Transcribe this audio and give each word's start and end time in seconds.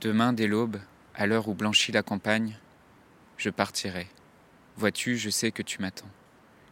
Demain, 0.00 0.32
dès 0.32 0.46
l'aube, 0.46 0.80
à 1.14 1.26
l'heure 1.26 1.48
où 1.48 1.54
blanchit 1.54 1.92
la 1.92 2.02
campagne, 2.02 2.56
je 3.36 3.50
partirai. 3.50 4.06
Vois-tu, 4.78 5.18
je 5.18 5.28
sais 5.28 5.50
que 5.50 5.62
tu 5.62 5.82
m'attends. 5.82 6.08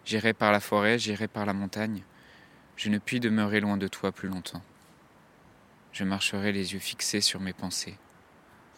J'irai 0.07 0.33
par 0.33 0.51
la 0.51 0.61
forêt, 0.61 0.99
j'irai 0.99 1.29
par 1.29 1.45
la 1.45 1.53
montagne. 1.53 2.05
Je 2.77 2.89
ne 2.89 2.97
puis 2.97 3.21
demeurer 3.21 3.61
loin 3.61 3.77
de 3.77 3.87
toi 3.87 4.13
plus 4.13 4.31
longtemps. 4.31 4.63
Je 5.93 6.05
marcherai 6.05 6.53
les 6.53 6.73
yeux 6.73 6.79
fixés 6.79 7.21
sur 7.21 7.39
mes 7.39 7.53
pensées, 7.53 7.99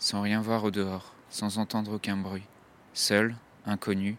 sans 0.01 0.21
rien 0.21 0.41
voir 0.41 0.65
au 0.65 0.73
dehors, 0.73 1.15
sans 1.29 1.59
entendre 1.59 1.93
aucun 1.93 2.17
bruit, 2.17 2.47
seul, 2.93 3.37
inconnu, 3.67 4.17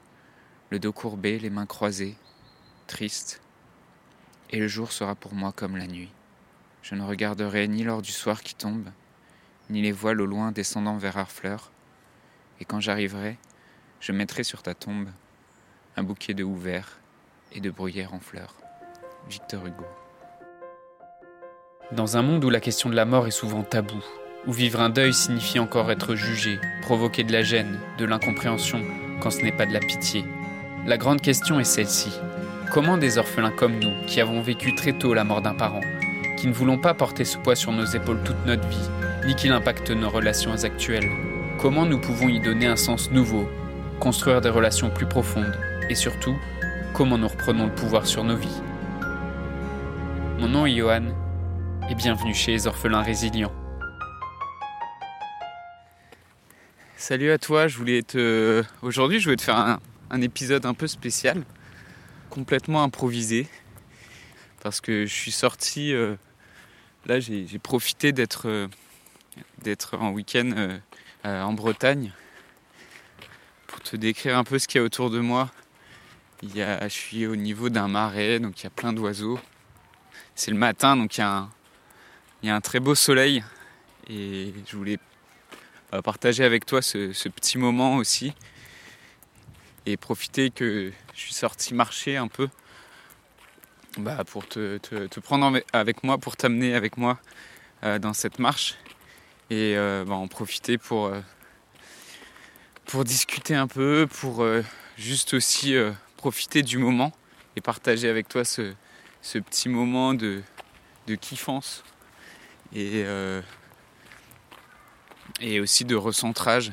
le 0.69 0.79
dos 0.79 0.93
courbé, 0.93 1.39
les 1.39 1.49
mains 1.49 1.65
croisées, 1.65 2.15
triste. 2.87 3.41
Et 4.49 4.59
le 4.59 4.69
jour 4.69 4.93
sera 4.93 5.15
pour 5.15 5.33
moi 5.33 5.51
comme 5.51 5.75
la 5.75 5.87
nuit. 5.87 6.13
Je 6.83 6.95
ne 6.95 7.03
regarderai 7.03 7.67
ni 7.67 7.83
l'or 7.83 8.01
du 8.01 8.13
soir 8.13 8.43
qui 8.43 8.55
tombe, 8.55 8.91
ni 9.71 9.81
les 9.81 9.91
voiles 9.91 10.21
au 10.21 10.25
loin 10.25 10.51
descendant 10.51 10.97
vers 10.97 11.17
Harfleur, 11.17 11.71
et 12.59 12.65
quand 12.65 12.79
j'arriverai, 12.79 13.37
je 13.99 14.11
mettrai 14.11 14.43
sur 14.43 14.61
ta 14.61 14.75
tombe 14.75 15.07
un 15.95 16.03
bouquet 16.03 16.33
de 16.33 16.43
houverts 16.43 16.71
verts 16.71 16.99
et 17.53 17.59
de 17.59 17.69
bruyères 17.69 18.13
en 18.13 18.19
fleurs. 18.19 18.55
Victor 19.29 19.65
Hugo. 19.65 19.85
Dans 21.91 22.17
un 22.17 22.21
monde 22.21 22.43
où 22.43 22.49
la 22.49 22.59
question 22.59 22.89
de 22.89 22.95
la 22.95 23.05
mort 23.05 23.27
est 23.27 23.31
souvent 23.31 23.63
taboue, 23.63 24.03
où 24.47 24.51
vivre 24.51 24.81
un 24.81 24.89
deuil 24.89 25.13
signifie 25.13 25.59
encore 25.59 25.91
être 25.91 26.15
jugé, 26.15 26.59
provoquer 26.81 27.23
de 27.23 27.31
la 27.31 27.43
gêne, 27.43 27.79
de 27.97 28.05
l'incompréhension, 28.05 28.81
quand 29.21 29.31
ce 29.31 29.41
n'est 29.41 29.51
pas 29.51 29.65
de 29.65 29.73
la 29.73 29.79
pitié, 29.79 30.25
la 30.85 30.97
grande 30.97 31.21
question 31.21 31.59
est 31.59 31.65
celle-ci. 31.65 32.11
Comment 32.73 32.97
des 32.97 33.17
orphelins 33.17 33.51
comme 33.51 33.79
nous, 33.79 34.05
qui 34.07 34.21
avons 34.21 34.41
vécu 34.41 34.73
très 34.73 34.93
tôt 34.93 35.13
la 35.13 35.23
mort 35.23 35.41
d'un 35.41 35.53
parent, 35.53 35.81
qui 36.37 36.47
ne 36.47 36.53
voulons 36.53 36.77
pas 36.79 36.93
porter 36.93 37.25
ce 37.25 37.37
poids 37.37 37.55
sur 37.55 37.71
nos 37.71 37.85
épaules 37.85 38.23
toute 38.23 38.45
notre 38.45 38.67
vie, 38.67 38.89
ni 39.25 39.35
qu'il 39.35 39.51
impacte 39.51 39.91
nos 39.91 40.09
relations 40.09 40.63
actuelles, 40.63 41.09
comment 41.59 41.85
nous 41.85 41.99
pouvons 41.99 42.27
y 42.27 42.39
donner 42.39 42.65
un 42.65 42.75
sens 42.75 43.11
nouveau, 43.11 43.47
construire 43.99 44.41
des 44.41 44.49
relations 44.49 44.89
plus 44.89 45.05
profondes, 45.05 45.57
et 45.89 45.95
surtout, 45.95 46.35
comment 46.93 47.17
nous 47.17 47.27
reprenons 47.27 47.67
le 47.67 47.75
pouvoir 47.75 48.07
sur 48.07 48.23
nos 48.23 48.35
vies. 48.35 48.61
Mon 50.39 50.47
nom 50.47 50.65
est 50.65 50.75
Johan, 50.75 51.05
et 51.89 51.95
bienvenue 51.95 52.33
chez 52.33 52.51
les 52.51 52.65
orphelins 52.65 53.03
résilients. 53.03 53.53
Salut 56.97 57.31
à 57.31 57.37
toi, 57.37 57.67
je 57.67 57.77
voulais 57.77 58.01
te... 58.01 58.63
Aujourd'hui, 58.81 59.19
je 59.19 59.25
voulais 59.25 59.37
te 59.37 59.43
faire 59.43 59.79
un, 60.09 60.21
épisode 60.21 60.65
un 60.65 60.73
peu 60.73 60.87
spécial, 60.87 61.43
complètement 62.31 62.81
improvisé, 62.81 63.47
parce 64.63 64.81
que 64.81 65.05
je 65.05 65.13
suis 65.13 65.31
sorti... 65.31 65.93
Euh, 65.93 66.15
là, 67.05 67.19
j'ai 67.19 67.47
profité 67.61 68.11
d'être 68.13 68.47
euh, 68.47 68.67
d'être 69.59 69.97
en 69.97 70.11
week-end 70.11 70.51
euh, 71.25 71.43
en 71.43 71.53
Bretagne 71.53 72.11
pour 73.67 73.81
te 73.81 73.95
décrire 73.95 74.37
un 74.37 74.43
peu 74.43 74.59
ce 74.59 74.67
qu'il 74.67 74.79
y 74.79 74.81
a 74.81 74.85
autour 74.85 75.09
de 75.09 75.19
moi. 75.19 75.49
Il 76.43 76.55
y 76.55 76.61
a, 76.61 76.87
je 76.87 76.93
suis 76.93 77.27
au 77.27 77.35
niveau 77.35 77.69
d'un 77.69 77.87
marais, 77.87 78.39
donc 78.39 78.59
il 78.59 78.63
y 78.63 78.67
a 78.67 78.71
plein 78.71 78.93
d'oiseaux. 78.93 79.39
C'est 80.35 80.51
le 80.51 80.57
matin, 80.57 80.97
donc 80.97 81.17
il 81.17 81.19
y, 81.19 81.23
a 81.23 81.29
un, 81.29 81.49
il 82.41 82.49
y, 82.49 82.51
a 82.51 82.55
un, 82.55 82.61
très 82.61 82.79
beau 82.79 82.95
soleil. 82.95 83.43
Et 84.09 84.53
je 84.67 84.75
voulais 84.75 84.97
euh, 85.93 86.01
partager 86.01 86.43
avec 86.43 86.65
toi 86.65 86.81
ce, 86.81 87.29
petit 87.29 87.57
moment 87.57 87.95
aussi. 87.95 88.33
Et 89.85 89.97
profiter 89.97 90.49
que 90.49 90.91
je 91.13 91.19
suis 91.19 91.33
sorti 91.33 91.73
marcher 91.73 92.17
un 92.17 92.27
peu 92.27 92.49
bah, 93.97 94.23
pour 94.25 94.47
te, 94.47 94.77
te, 94.77 95.19
prendre 95.19 95.59
avec 95.73 96.03
moi, 96.03 96.17
pour 96.17 96.35
t'amener 96.35 96.73
avec 96.73 96.97
moi 96.97 97.19
euh, 97.83 97.99
dans 97.99 98.13
cette 98.13 98.39
marche 98.39 98.77
et 99.51 99.75
euh, 99.75 100.05
bah, 100.07 100.13
en 100.13 100.29
profiter 100.29 100.77
pour, 100.77 101.07
euh, 101.07 101.19
pour 102.85 103.03
discuter 103.03 103.53
un 103.53 103.67
peu, 103.67 104.07
pour 104.09 104.43
euh, 104.43 104.63
juste 104.97 105.33
aussi 105.33 105.75
profiter 106.15 106.63
du 106.63 106.77
moment 106.77 107.11
et 107.57 107.61
partager 107.61 108.07
avec 108.07 108.29
toi 108.29 108.45
ce, 108.45 108.73
ce 109.21 109.39
petit 109.39 109.67
moment 109.67 110.13
de, 110.13 110.41
de 111.07 111.15
kiffance 111.15 111.83
et, 112.73 113.03
et 115.41 115.59
aussi 115.59 115.83
de 115.83 115.95
recentrage 115.95 116.71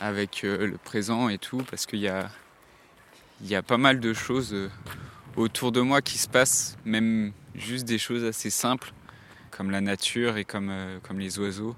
avec 0.00 0.42
le 0.42 0.76
présent 0.82 1.28
et 1.28 1.38
tout 1.38 1.58
parce 1.70 1.86
qu'il 1.86 2.00
y 2.00 2.08
a, 2.08 2.28
y 3.42 3.54
a 3.54 3.62
pas 3.62 3.78
mal 3.78 4.00
de 4.00 4.12
choses 4.14 4.56
autour 5.36 5.70
de 5.70 5.80
moi 5.80 6.00
qui 6.02 6.18
se 6.18 6.28
passent, 6.28 6.76
même 6.84 7.32
juste 7.54 7.84
des 7.84 7.98
choses 7.98 8.24
assez 8.24 8.50
simples 8.50 8.92
comme 9.50 9.70
la 9.70 9.80
nature 9.80 10.38
et 10.38 10.44
comme, 10.44 10.72
comme 11.02 11.20
les 11.20 11.38
oiseaux 11.38 11.76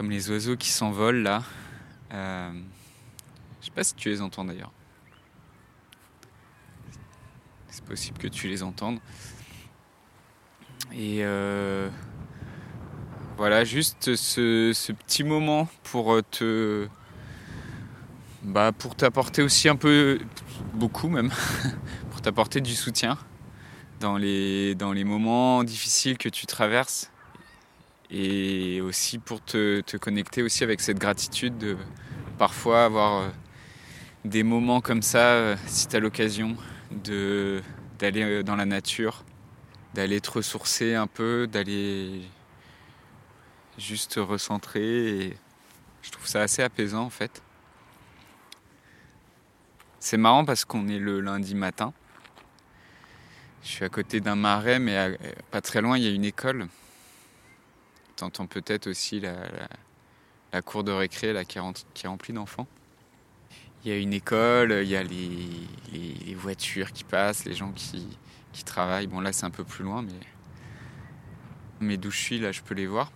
comme 0.00 0.10
les 0.10 0.30
oiseaux 0.30 0.56
qui 0.56 0.70
s'envolent 0.70 1.22
là. 1.22 1.42
Euh, 2.14 2.52
je 3.60 3.66
sais 3.66 3.70
pas 3.70 3.84
si 3.84 3.94
tu 3.94 4.08
les 4.08 4.22
entends 4.22 4.46
d'ailleurs. 4.46 4.72
C'est 7.68 7.84
possible 7.84 8.16
que 8.16 8.28
tu 8.28 8.48
les 8.48 8.62
entendes. 8.62 8.98
Et 10.94 11.18
euh, 11.20 11.90
voilà, 13.36 13.62
juste 13.64 14.16
ce, 14.16 14.72
petit 14.92 15.22
moment 15.22 15.68
pour 15.82 16.22
te. 16.30 16.88
Bah, 18.42 18.72
pour 18.72 18.96
t'apporter 18.96 19.42
aussi 19.42 19.68
un 19.68 19.76
peu, 19.76 20.18
beaucoup 20.72 21.10
même, 21.10 21.30
pour 22.10 22.22
t'apporter 22.22 22.62
du 22.62 22.74
soutien 22.74 23.18
dans 24.00 24.16
les, 24.16 24.74
dans 24.76 24.94
les 24.94 25.04
moments 25.04 25.62
difficiles 25.62 26.16
que 26.16 26.30
tu 26.30 26.46
traverses 26.46 27.12
et 28.10 28.80
aussi 28.80 29.18
pour 29.18 29.42
te, 29.42 29.96
connecter 29.96 30.42
aussi 30.42 30.64
avec 30.64 30.80
cette 30.80 30.98
gratitude 30.98 31.58
de 31.58 31.76
parfois 32.38 32.84
avoir 32.84 33.22
euh, 33.22 33.28
des 34.24 34.42
moments 34.42 34.80
comme 34.80 35.02
ça, 35.02 35.18
euh, 35.18 35.56
si 35.66 35.86
tu 35.86 35.96
as 35.96 36.00
l'occasion 36.00 36.56
d'aller 36.90 38.22
euh, 38.22 38.42
dans 38.42 38.56
la 38.56 38.66
nature, 38.66 39.24
d'aller 39.94 40.20
te 40.20 40.30
ressourcer 40.30 40.94
un 40.94 41.06
peu, 41.06 41.46
d'aller 41.46 42.22
juste 43.78 44.12
te 44.12 44.20
recentrer. 44.20 45.36
Je 46.02 46.10
trouve 46.10 46.26
ça 46.26 46.42
assez 46.42 46.62
apaisant 46.62 47.04
en 47.04 47.10
fait. 47.10 47.42
C'est 50.00 50.16
marrant 50.16 50.44
parce 50.44 50.64
qu'on 50.64 50.88
est 50.88 50.98
le 50.98 51.20
lundi 51.20 51.54
matin. 51.54 51.92
Je 53.62 53.68
suis 53.68 53.84
à 53.84 53.90
côté 53.90 54.20
d'un 54.20 54.36
marais, 54.36 54.78
mais 54.78 55.18
pas 55.50 55.60
très 55.60 55.82
loin, 55.82 55.98
il 55.98 56.04
y 56.04 56.08
a 56.08 56.10
une 56.10 56.24
école 56.24 56.68
entends 58.22 58.46
peut-être 58.46 58.86
aussi 58.86 59.20
la, 59.20 60.62
cour 60.62 60.84
de 60.84 60.92
récré 60.92 61.34
qui, 61.46 61.58
est 61.58 62.06
remplie 62.06 62.32
d'enfants. 62.32 62.66
Il 63.84 63.90
y 63.90 63.94
a 63.94 63.98
une 63.98 64.12
école, 64.12 64.80
il 64.82 64.88
y 64.88 64.96
a 64.96 65.02
les, 65.02 66.34
voitures 66.34 66.92
qui 66.92 67.04
passent, 67.04 67.44
les 67.44 67.54
gens 67.54 67.72
qui, 67.72 68.06
travaillent. 68.64 69.06
Bon 69.06 69.20
là 69.20 69.32
c'est 69.32 69.46
un 69.46 69.50
peu 69.50 69.64
plus 69.64 69.84
loin, 69.84 70.04
mais, 71.80 71.96
d'où 71.96 72.10
je 72.10 72.18
suis 72.18 72.38
là 72.38 72.52
je 72.52 72.60
peux 72.60 72.74
les 72.74 72.86
voir. 72.86 73.10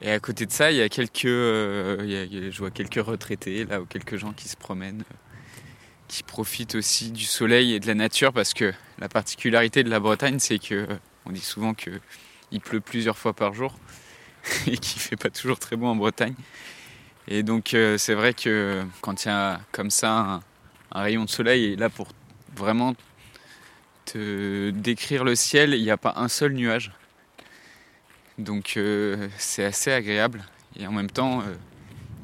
Et 0.00 0.10
à 0.10 0.18
côté 0.18 0.44
de 0.44 0.50
ça, 0.50 0.70
il 0.70 0.78
y 0.78 0.82
a 0.82 0.88
quelques, 0.88 1.24
euh, 1.24 2.50
je 2.50 2.58
vois 2.58 2.70
quelques 2.70 3.04
retraités 3.04 3.64
là 3.64 3.80
ou 3.80 3.86
quelques 3.86 4.16
gens 4.16 4.32
qui 4.32 4.48
se 4.48 4.56
promènent, 4.56 5.02
euh, 5.02 5.16
qui 6.08 6.22
profitent 6.22 6.74
aussi 6.74 7.10
du 7.10 7.24
soleil 7.24 7.74
et 7.74 7.80
de 7.80 7.86
la 7.86 7.94
nature 7.94 8.32
parce 8.32 8.54
que 8.54 8.72
la 8.98 9.08
particularité 9.08 9.84
de 9.84 9.90
la 9.90 10.00
Bretagne, 10.00 10.38
c'est 10.38 10.58
que 10.58 10.86
on 11.26 11.32
dit 11.32 11.40
souvent 11.40 11.74
que 11.74 11.90
il 12.54 12.60
pleut 12.60 12.80
plusieurs 12.80 13.18
fois 13.18 13.34
par 13.34 13.52
jour 13.52 13.76
et 14.66 14.78
qui 14.78 14.98
fait 14.98 15.16
pas 15.16 15.28
toujours 15.28 15.58
très 15.58 15.76
beau 15.76 15.86
en 15.86 15.96
Bretagne. 15.96 16.34
Et 17.26 17.42
donc 17.42 17.74
euh, 17.74 17.98
c'est 17.98 18.14
vrai 18.14 18.32
que 18.32 18.84
quand 19.00 19.24
il 19.24 19.28
y 19.28 19.30
a 19.30 19.60
comme 19.72 19.90
ça 19.90 20.40
un, 20.92 21.00
rayon 21.02 21.24
de 21.24 21.30
soleil, 21.30 21.72
et 21.72 21.76
là 21.76 21.90
pour 21.90 22.08
vraiment 22.54 22.94
te 24.04 24.70
décrire 24.70 25.24
le 25.24 25.34
ciel, 25.34 25.74
il 25.74 25.82
n'y 25.82 25.90
a 25.90 25.96
pas 25.96 26.14
un 26.16 26.28
seul 26.28 26.52
nuage. 26.52 26.92
Donc 28.38 28.74
euh, 28.76 29.28
c'est 29.36 29.64
assez 29.64 29.92
agréable. 29.92 30.44
Et 30.76 30.86
en 30.86 30.92
même 30.92 31.10
temps, 31.10 31.40
euh, 31.40 31.54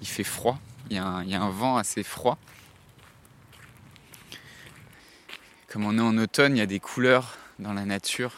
il 0.00 0.08
fait 0.08 0.24
froid. 0.24 0.58
Il 0.90 0.96
y, 0.96 0.98
a 0.98 1.06
un, 1.06 1.50
vent 1.50 1.76
assez 1.76 2.02
froid. 2.02 2.36
Comme 5.68 5.84
on 5.84 5.96
est 5.96 6.00
en 6.00 6.18
automne, 6.18 6.56
il 6.56 6.58
y 6.58 6.62
a 6.62 6.66
des 6.66 6.80
couleurs 6.80 7.38
dans 7.60 7.72
la 7.72 7.84
nature 7.84 8.32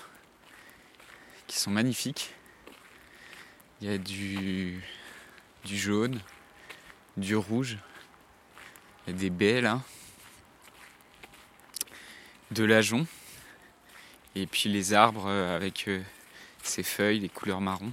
qui 1.53 1.59
sont 1.61 1.71
magnifiques. 1.71 2.35
Il 3.83 3.91
y 3.91 3.93
a 3.93 3.99
du, 3.99 4.83
du 5.67 5.77
jaune, 5.77 6.19
du 7.19 7.37
rouge, 7.37 7.77
des 9.07 9.29
baies 9.29 9.61
là, 9.61 9.83
de 12.53 12.65
l'ajon, 12.65 13.07
et 14.35 14.47
puis 14.47 14.71
les 14.71 14.95
arbres 14.95 15.27
euh, 15.27 15.55
avec 15.55 15.89
euh, 15.89 16.01
ces 16.63 16.83
feuilles, 16.83 17.19
les 17.19 17.29
couleurs 17.29 17.61
marron. 17.61 17.93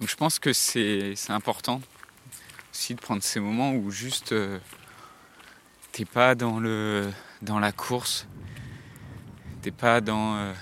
Donc 0.00 0.08
je 0.08 0.16
pense 0.16 0.40
que 0.40 0.52
c'est 0.52 1.14
important 1.28 1.80
aussi 2.72 2.96
de 2.96 3.00
prendre 3.00 3.22
ces 3.22 3.38
moments 3.38 3.74
où 3.74 3.92
juste 3.92 4.32
euh, 4.32 4.58
t'es 5.92 6.04
pas 6.04 6.34
dans 6.34 6.58
le 6.58 7.12
dans 7.42 7.60
la 7.60 7.70
course, 7.70 8.26
pas 9.70 10.00
dans 10.00 10.52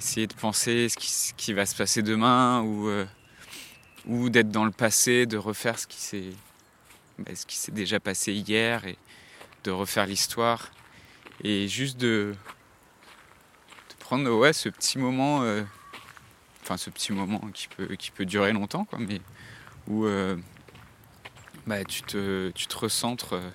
essayer 0.00 0.26
de 0.26 0.32
penser 0.32 0.88
ce 0.88 1.34
qui, 1.34 1.52
va 1.52 1.66
se 1.66 1.76
passer 1.76 2.00
demain 2.00 2.62
ou, 2.62 2.88
euh, 2.88 3.04
ou 4.06 4.30
d'être 4.30 4.48
dans 4.48 4.64
le 4.64 4.70
passé, 4.70 5.26
de 5.26 5.36
refaire 5.36 5.78
ce 5.78 5.86
qui 5.86 5.98
s'est 5.98 6.32
bah, 7.18 7.32
ce 7.34 7.44
qui 7.44 7.56
s'est 7.56 7.72
déjà 7.72 8.00
passé 8.00 8.32
hier 8.32 8.86
et 8.86 8.96
de 9.64 9.70
refaire 9.70 10.06
l'histoire 10.06 10.70
et 11.44 11.68
juste 11.68 11.98
de, 11.98 12.34
de 13.90 13.94
prendre 13.98 14.30
ouais, 14.30 14.54
ce 14.54 14.70
petit 14.70 14.96
moment, 14.96 15.42
euh, 15.42 15.62
enfin 16.62 16.78
ce 16.78 16.88
petit 16.88 17.12
moment 17.12 17.40
qui 17.52 17.68
peut, 17.68 17.94
qui 17.96 18.10
peut 18.10 18.24
durer 18.24 18.52
longtemps, 18.52 18.86
quoi, 18.86 18.98
mais 18.98 19.20
où 19.86 20.06
euh, 20.06 20.34
bah, 21.66 21.84
tu, 21.84 22.02
te, 22.02 22.50
tu 22.52 22.66
te 22.66 22.78
recentres 22.78 23.34
euh, 23.34 23.50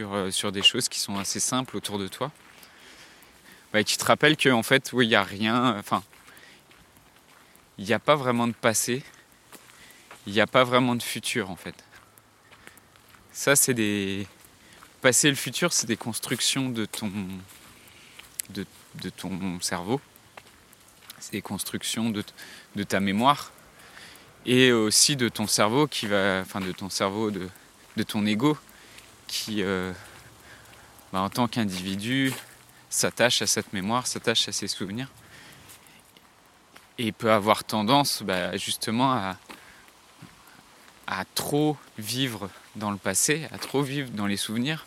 sur, 0.00 0.14
euh, 0.14 0.30
sur 0.30 0.50
des 0.50 0.62
choses 0.62 0.88
qui 0.88 0.98
sont 0.98 1.18
assez 1.18 1.40
simples 1.40 1.76
autour 1.76 1.98
de 1.98 2.08
toi. 2.08 2.32
Ouais, 3.74 3.84
qui 3.84 3.98
te 3.98 4.04
rappellent 4.04 4.38
qu'en 4.38 4.62
fait, 4.62 4.92
oui, 4.94 5.04
il 5.04 5.10
n'y 5.10 5.14
a 5.14 5.22
rien, 5.22 5.76
enfin, 5.78 6.02
il 7.76 7.84
n'y 7.84 7.92
a 7.92 7.98
pas 7.98 8.14
vraiment 8.14 8.48
de 8.48 8.54
passé, 8.54 9.02
il 10.26 10.32
n'y 10.32 10.40
a 10.40 10.46
pas 10.46 10.64
vraiment 10.64 10.94
de 10.94 11.02
futur 11.02 11.50
en 11.50 11.56
fait. 11.56 11.74
Ça, 13.32 13.56
c'est 13.56 13.74
des. 13.74 14.26
Passé 15.02 15.28
et 15.28 15.30
le 15.30 15.36
futur, 15.36 15.72
c'est 15.72 15.86
des 15.86 15.96
constructions 15.96 16.70
de 16.70 16.86
ton, 16.86 17.10
de, 18.50 18.66
de 18.96 19.10
ton 19.10 19.60
cerveau. 19.60 20.00
C'est 21.18 21.32
des 21.32 21.42
constructions 21.42 22.08
de, 22.08 22.24
de 22.74 22.82
ta 22.84 23.00
mémoire 23.00 23.52
et 24.46 24.72
aussi 24.72 25.16
de 25.16 25.28
ton 25.28 25.46
cerveau 25.46 25.86
qui 25.86 26.06
va, 26.06 26.40
enfin 26.40 26.60
de 26.60 26.72
ton 26.72 26.88
cerveau, 26.88 27.30
de, 27.30 27.48
de 27.96 28.02
ton 28.02 28.24
ego 28.24 28.58
qui, 29.30 29.62
euh, 29.62 29.92
bah, 31.12 31.20
en 31.20 31.30
tant 31.30 31.46
qu'individu, 31.46 32.32
s'attache 32.90 33.40
à 33.42 33.46
cette 33.46 33.72
mémoire, 33.72 34.08
s'attache 34.08 34.48
à 34.48 34.52
ces 34.52 34.66
souvenirs 34.66 35.08
et 36.98 37.12
peut 37.12 37.30
avoir 37.30 37.62
tendance 37.62 38.22
bah, 38.24 38.56
justement 38.56 39.12
à, 39.12 39.36
trop 41.34 41.76
vivre 41.98 42.50
dans 42.76 42.90
le 42.90 42.96
passé, 42.96 43.46
à 43.52 43.58
trop 43.58 43.82
vivre 43.82 44.10
dans 44.10 44.26
les 44.26 44.36
souvenirs. 44.36 44.86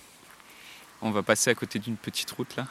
On 1.01 1.11
va 1.11 1.23
passer 1.23 1.49
à 1.49 1.55
côté 1.55 1.79
d'une 1.79 1.97
petite 1.97 2.31
route 2.31 2.55
là. 2.55 2.67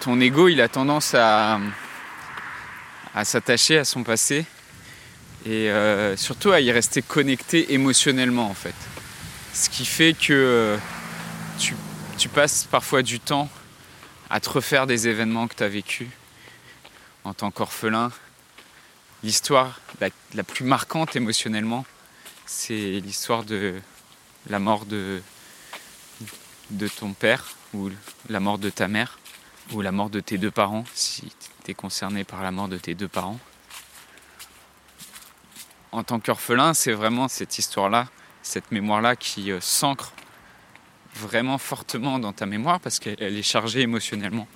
Ton 0.00 0.20
ego, 0.20 0.48
il 0.48 0.60
a 0.60 0.68
tendance 0.68 1.14
à 1.14 1.58
s'attacher 3.24 3.78
à 3.78 3.84
son 3.84 4.04
passé 4.04 4.46
et 5.46 5.70
euh, 5.70 6.16
surtout 6.16 6.50
à 6.50 6.60
y 6.60 6.72
rester 6.72 7.02
connecté 7.02 7.72
émotionnellement 7.72 8.50
en 8.50 8.54
fait. 8.54 8.74
Ce 9.54 9.70
qui 9.70 9.86
fait 9.86 10.12
que 10.12 10.32
euh, 10.32 10.76
tu, 12.18 12.28
passes 12.28 12.64
parfois 12.64 13.02
du 13.02 13.20
temps 13.20 13.48
à 14.28 14.40
te 14.40 14.50
refaire 14.50 14.88
des 14.88 15.06
événements 15.06 15.46
que 15.46 15.54
tu 15.54 15.62
as 15.62 15.68
vécus 15.68 16.08
en 17.22 17.32
tant 17.32 17.52
qu'orphelin. 17.52 18.10
L'histoire 19.22 19.80
la, 20.00 20.08
la 20.34 20.42
plus 20.42 20.64
marquante 20.64 21.14
émotionnellement, 21.14 21.86
c'est 22.44 23.00
l'histoire 23.00 23.44
de 23.44 23.74
la 24.48 24.58
mort 24.58 24.84
de, 24.84 25.22
de 26.70 26.88
ton 26.88 27.12
père 27.12 27.54
ou 27.72 27.90
la 28.28 28.40
mort 28.40 28.58
de 28.58 28.70
ta 28.70 28.88
mère 28.88 29.18
ou 29.72 29.80
la 29.80 29.92
mort 29.92 30.10
de 30.10 30.18
tes 30.18 30.38
deux 30.38 30.50
parents 30.50 30.84
si 30.92 31.22
tu 31.64 31.70
es 31.70 31.74
concerné 31.74 32.24
par 32.24 32.42
la 32.42 32.50
mort 32.50 32.68
de 32.68 32.78
tes 32.78 32.94
deux 32.94 33.08
parents. 33.08 33.38
En 35.96 36.04
tant 36.04 36.20
qu'orphelin, 36.20 36.74
c'est 36.74 36.92
vraiment 36.92 37.26
cette 37.26 37.58
histoire-là, 37.58 38.06
cette 38.42 38.70
mémoire-là 38.70 39.16
qui 39.16 39.50
euh, 39.50 39.60
s'ancre 39.62 40.12
vraiment 41.14 41.56
fortement 41.56 42.18
dans 42.18 42.34
ta 42.34 42.44
mémoire 42.44 42.80
parce 42.80 42.98
qu'elle 42.98 43.16
est 43.18 43.42
chargée 43.42 43.80
émotionnellement. 43.80 44.46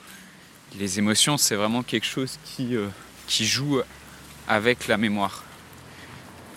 Les 0.79 0.99
émotions, 0.99 1.39
c'est 1.39 1.55
vraiment 1.55 1.83
quelque 1.83 2.05
chose 2.05 2.39
qui, 2.45 2.77
euh, 2.77 2.89
joue 3.27 3.81
avec 4.49 4.87
la 4.87 4.99
mémoire. 4.99 5.43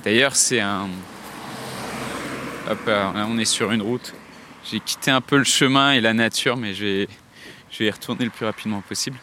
D'ailleurs, 0.03 0.35
c'est 0.35 0.59
un. 0.59 0.89
Hop, 2.69 2.85
là, 2.85 3.13
on 3.29 3.37
est 3.37 3.45
sur 3.45 3.71
une 3.71 3.81
route. 3.81 4.13
J'ai 4.69 4.81
quitté 4.81 5.11
un 5.11 5.21
peu 5.21 5.37
le 5.37 5.45
chemin 5.45 5.93
et 5.93 6.01
la 6.01 6.13
nature, 6.13 6.57
mais 6.57 6.73
je 6.73 7.07
vais 7.79 7.85
y 7.85 7.89
retourner 7.89 8.25
le 8.25 8.31
plus 8.31 8.45
rapidement 8.45 8.81
possible. 8.81 9.17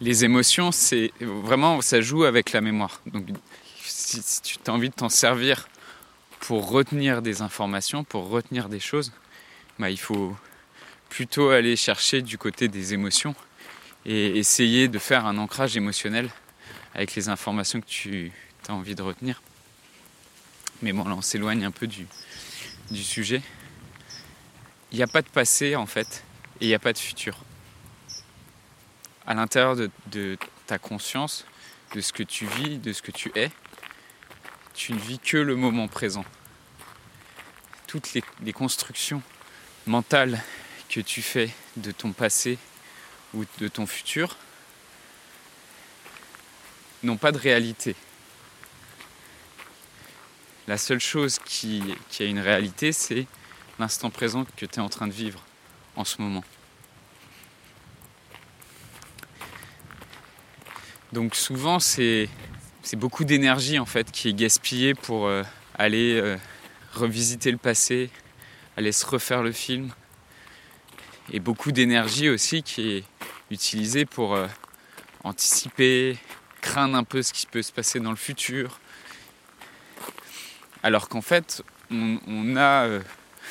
Les 0.00 0.24
émotions, 0.24 0.72
c'est 0.72 1.10
vraiment, 1.20 1.80
ça 1.80 2.02
joue 2.02 2.24
avec 2.24 2.52
la 2.52 2.60
mémoire. 2.60 3.00
Donc, 3.06 3.26
si, 3.82 4.20
tu 4.42 4.58
as 4.66 4.72
envie 4.72 4.90
de 4.90 4.94
t'en 4.94 5.08
servir 5.08 5.68
pour 6.40 6.68
retenir 6.68 7.22
des 7.22 7.40
informations, 7.40 8.04
pour 8.04 8.28
retenir 8.28 8.68
des 8.68 8.80
choses, 8.80 9.12
bah, 9.78 9.88
il 9.88 9.98
faut 9.98 10.36
plutôt 11.08 11.48
aller 11.48 11.76
chercher 11.76 12.20
du 12.20 12.36
côté 12.36 12.68
des 12.68 12.92
émotions 12.92 13.34
et 14.04 14.38
essayer 14.38 14.88
de 14.88 14.98
faire 14.98 15.24
un 15.24 15.38
ancrage 15.38 15.76
émotionnel 15.76 16.30
avec 16.94 17.14
les 17.14 17.30
informations 17.30 17.80
que 17.80 17.86
tu 17.86 18.32
as 18.68 18.74
envie 18.74 18.94
de 18.94 19.02
retenir. 19.02 19.40
Mais 20.82 20.92
bon, 20.92 21.04
là, 21.04 21.14
on 21.16 21.22
s'éloigne 21.22 21.64
un 21.64 21.70
peu 21.70 21.86
du 21.86 22.06
sujet. 23.02 23.40
Il 24.92 24.98
n'y 24.98 25.02
a 25.02 25.06
pas 25.06 25.22
de 25.22 25.28
passé, 25.28 25.74
en 25.74 25.86
fait, 25.86 26.22
et 26.60 26.66
il 26.66 26.68
n'y 26.68 26.74
a 26.74 26.78
pas 26.78 26.92
de 26.92 26.98
futur. 26.98 27.45
À 29.26 29.34
l'intérieur 29.34 29.76
de, 29.76 30.38
ta 30.66 30.78
conscience, 30.78 31.46
de 31.94 32.00
ce 32.00 32.12
que 32.12 32.22
tu 32.22 32.46
vis, 32.46 32.78
de 32.78 32.92
ce 32.92 33.02
que 33.02 33.10
tu 33.10 33.32
es, 33.34 33.50
tu 34.74 34.92
ne 34.92 34.98
vis 34.98 35.18
que 35.18 35.36
le 35.36 35.56
moment 35.56 35.88
présent. 35.88 36.24
Toutes 37.86 38.14
les, 38.14 38.52
constructions 38.52 39.22
mentales 39.86 40.40
que 40.88 41.00
tu 41.00 41.22
fais 41.22 41.50
de 41.76 41.90
ton 41.90 42.12
passé 42.12 42.58
ou 43.34 43.44
de 43.58 43.68
ton 43.68 43.86
futur 43.86 44.36
n'ont 47.02 47.16
pas 47.16 47.32
de 47.32 47.38
réalité. 47.38 47.94
La 50.68 50.78
seule 50.78 51.00
chose 51.00 51.38
qui 51.44 51.82
a 52.20 52.24
une 52.24 52.40
réalité, 52.40 52.92
c'est 52.92 53.26
l'instant 53.78 54.10
présent 54.10 54.44
que 54.44 54.66
tu 54.66 54.76
es 54.76 54.78
en 54.80 54.88
train 54.88 55.06
de 55.06 55.12
vivre 55.12 55.42
en 55.96 56.04
ce 56.04 56.20
moment. 56.20 56.44
Donc 61.16 61.34
souvent, 61.34 61.80
c'est 61.80 62.28
beaucoup 62.92 63.24
d'énergie 63.24 63.78
en 63.78 63.86
fait 63.86 64.10
qui 64.10 64.28
est 64.28 64.34
gaspillée 64.34 64.92
pour 64.92 65.28
euh, 65.28 65.42
aller 65.74 66.20
euh, 66.20 66.36
revisiter 66.92 67.50
le 67.50 67.56
passé, 67.56 68.10
aller 68.76 68.92
se 68.92 69.06
refaire 69.06 69.42
le 69.42 69.50
film, 69.50 69.94
et 71.32 71.40
beaucoup 71.40 71.72
d'énergie 71.72 72.28
aussi 72.28 72.62
qui 72.62 72.90
est 72.90 73.04
utilisée 73.50 74.04
pour 74.04 74.34
euh, 74.34 74.46
anticiper, 75.24 76.18
craindre 76.60 76.96
un 76.98 77.04
peu 77.04 77.22
ce 77.22 77.32
qui 77.32 77.46
peut 77.46 77.62
se 77.62 77.72
passer 77.72 77.98
dans 77.98 78.10
le 78.10 78.18
futur. 78.18 78.78
Alors 80.82 81.08
qu'en 81.08 81.22
fait, 81.22 81.62
on, 81.90 82.18
on 82.26 82.58
a 82.58 82.90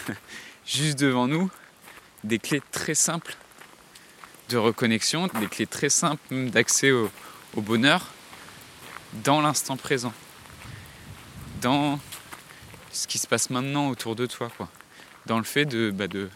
juste 0.68 1.00
devant 1.00 1.28
nous 1.28 1.50
des 2.24 2.38
clés 2.38 2.62
très 2.72 2.94
simples 2.94 3.36
de 4.50 4.58
reconnexion, 4.58 5.26
des 5.40 5.48
clés 5.48 5.66
très 5.66 5.90
simples 5.90 6.52
d'accès 6.52 6.92
au, 6.92 7.10
au 7.56 7.62
bonheur 7.62 8.12
dans 9.24 9.42
l'instant 9.42 9.78
présent, 9.78 10.14
dans 11.62 12.00
ce 12.92 13.08
qui 13.08 13.18
se 13.18 13.28
passe 13.28 13.50
maintenant 13.50 13.90
autour 13.90 14.16
de 14.16 14.26
toi, 14.26 14.52
quoi. 14.58 14.70
dans 15.26 15.38
le 15.38 15.44
fait 15.44 15.66
de, 15.66 15.92
bah, 15.92 16.08
de, 16.08 16.30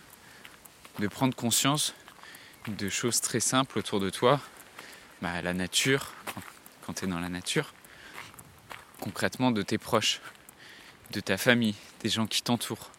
prendre 1.10 1.36
conscience 1.36 1.94
de 2.68 2.90
choses 2.90 3.22
très 3.22 3.40
simples 3.40 3.80
autour 3.80 4.00
de 4.00 4.10
toi, 4.10 4.40
bah, 5.22 5.42
la 5.42 5.54
nature, 5.54 6.14
quand, 6.26 6.42
quand 6.86 6.94
tu 6.94 7.06
es 7.06 7.08
dans 7.08 7.20
la 7.20 7.30
nature, 7.30 7.74
concrètement 9.02 9.52
de 9.52 9.62
tes 9.62 9.78
proches, 9.78 10.22
de 11.12 11.20
ta 11.20 11.38
famille, 11.38 11.76
des 12.02 12.10
gens 12.10 12.28
qui 12.28 12.42
t'entourent. 12.42 12.92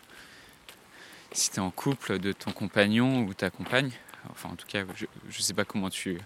Si 1.33 1.51
tu 1.51 1.57
es 1.57 1.61
en 1.61 1.71
couple, 1.71 2.19
de 2.19 2.33
ton 2.33 2.51
compagnon 2.51 3.23
ou 3.23 3.35
ta 3.35 3.51
compagne, 3.51 3.93
enfin 4.31 4.51
en 4.51 4.57
tout 4.57 4.67
cas, 4.67 4.85
je 4.97 5.07
ne 5.39 5.43
sais 5.43 5.55
pas 5.55 5.65
comment 5.65 5.89
tu, 5.89 6.19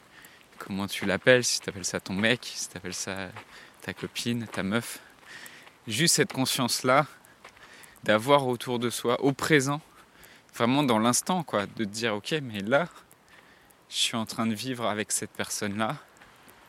comment 0.58 0.87
tu 0.87 1.06
l'appelles, 1.06 1.44
si 1.44 1.61
tu 1.61 1.68
appelles 1.68 1.84
ça 1.84 2.00
ton 2.00 2.14
mec, 2.14 2.40
si 2.54 2.68
tu 2.68 2.76
appelles 2.76 2.94
ça 2.94 3.28
ta 3.82 3.92
copine, 3.92 4.46
ta 4.46 4.62
meuf. 4.62 5.00
Juste 5.87 6.16
cette 6.16 6.32
conscience-là, 6.32 7.06
d'avoir 8.04 8.46
autour 8.46 8.78
de 8.78 8.90
soi, 8.90 9.20
au 9.23 9.32
présent, 9.32 9.80
vraiment 10.54 10.82
dans 10.82 10.99
l'instant, 10.99 11.42
quoi, 11.42 11.66
de 11.66 11.73
te 11.73 11.82
dire 11.82 12.14
ok, 12.14 12.34
mais 12.42 12.61
là, 12.61 12.88
je 13.88 13.96
suis 13.96 14.16
en 14.16 14.26
train 14.26 14.46
de 14.46 14.54
vivre 14.54 14.87
avec 14.87 15.12
cette 15.12 15.30
personne-là 15.30 15.96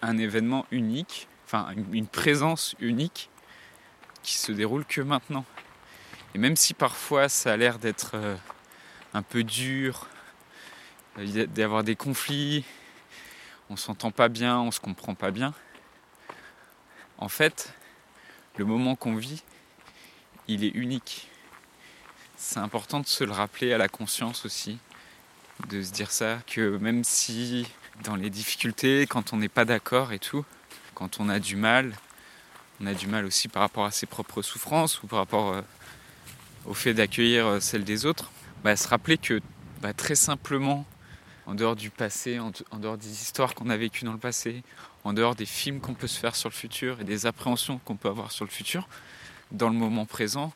un 0.01 0.17
événement 0.17 0.65
unique, 0.71 1.27
enfin 1.45 1.69
une 1.91 2.07
présence 2.07 2.75
unique 2.79 3.29
qui 4.23 4.37
se 4.37 4.51
déroule 4.51 4.85
que 4.85 5.01
maintenant. 5.01 5.45
Et 6.33 6.37
même 6.37 6.55
si 6.55 6.73
parfois 6.73 7.29
ça 7.29 7.53
a 7.53 7.57
l'air 7.57 7.79
d'être 7.79 8.11
euh, 8.15 8.35
un 9.13 9.21
peu 9.21 9.43
dur, 9.43 10.07
euh, 11.17 11.45
d'avoir 11.47 11.83
des 11.83 11.95
conflits, 11.95 12.65
on 13.69 13.75
s'entend 13.75 14.11
pas 14.11 14.29
bien, 14.29 14.59
on 14.59 14.71
se 14.71 14.79
comprend 14.79 15.15
pas 15.15 15.31
bien, 15.31 15.53
en 17.17 17.29
fait, 17.29 17.73
le 18.57 18.65
moment 18.65 18.95
qu'on 18.95 19.15
vit, 19.15 19.43
il 20.47 20.63
est 20.63 20.75
unique. 20.75 21.29
c'est 22.37 22.59
important 22.59 22.99
de 22.99 23.07
se 23.07 23.23
le 23.23 23.31
rappeler 23.31 23.73
à 23.73 23.77
la 23.77 23.87
conscience 23.87 24.45
aussi, 24.45 24.77
de 25.69 25.81
se 25.81 25.91
dire 25.91 26.11
ça, 26.11 26.39
que 26.47 26.77
même 26.77 27.03
si 27.03 27.67
dans 28.03 28.15
les 28.15 28.29
difficultés, 28.29 29.07
quand 29.07 29.33
on 29.33 29.37
n'est 29.37 29.49
pas 29.49 29.65
d'accord 29.65 30.11
et 30.11 30.19
tout, 30.19 30.45
quand 30.93 31.19
on 31.19 31.29
a 31.29 31.39
du 31.39 31.55
mal, 31.55 31.93
on 32.81 32.87
a 32.87 32.93
du 32.93 33.07
mal 33.07 33.25
aussi 33.25 33.47
par 33.47 33.61
rapport 33.61 33.85
à 33.85 33.91
ses 33.91 34.05
propres 34.05 34.41
souffrances 34.41 35.01
ou 35.01 35.07
par 35.07 35.19
rapport 35.19 35.53
euh, 35.53 35.61
au 36.65 36.73
fait 36.73 36.93
d'accueillir 36.93 37.45
euh, 37.47 37.59
celles 37.59 37.85
des 37.85 38.05
autres, 38.05 38.31
bah, 38.63 38.75
se 38.75 38.87
rappeler 38.87 39.17
que 39.17 39.41
bah, 39.81 39.93
très 39.93 40.15
simplement, 40.15 40.85
en 41.45 41.55
dehors 41.55 41.75
du 41.75 41.89
passé, 41.89 42.39
en, 42.39 42.51
dehors 42.79 42.97
des 42.97 43.21
histoires 43.21 43.53
qu'on 43.53 43.69
a 43.69 43.77
vécues 43.77 44.05
dans 44.05 44.13
le 44.13 44.19
passé, 44.19 44.63
en 45.03 45.13
dehors 45.13 45.35
des 45.35 45.45
films 45.45 45.79
qu'on 45.79 45.93
peut 45.93 46.07
se 46.07 46.19
faire 46.19 46.35
sur 46.35 46.49
le 46.49 46.55
futur 46.55 46.99
et 47.01 47.03
des 47.03 47.25
appréhensions 47.25 47.79
qu'on 47.79 47.95
peut 47.95 48.09
avoir 48.09 48.31
sur 48.31 48.45
le 48.45 48.51
futur, 48.51 48.87
dans 49.51 49.69
le 49.69 49.75
moment 49.75 50.05
présent, 50.05 50.53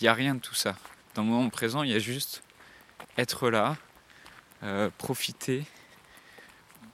il 0.00 0.04
n'y 0.04 0.08
a 0.08 0.14
rien 0.14 0.34
de 0.34 0.40
tout 0.40 0.54
ça. 0.54 0.76
Dans 1.14 1.22
le 1.22 1.28
moment 1.28 1.50
présent, 1.50 1.82
il 1.82 1.90
y 1.90 1.94
a 1.94 1.98
juste 1.98 2.42
être 3.18 3.50
là, 3.50 3.76
euh, 4.62 4.90
profiter, 4.98 5.64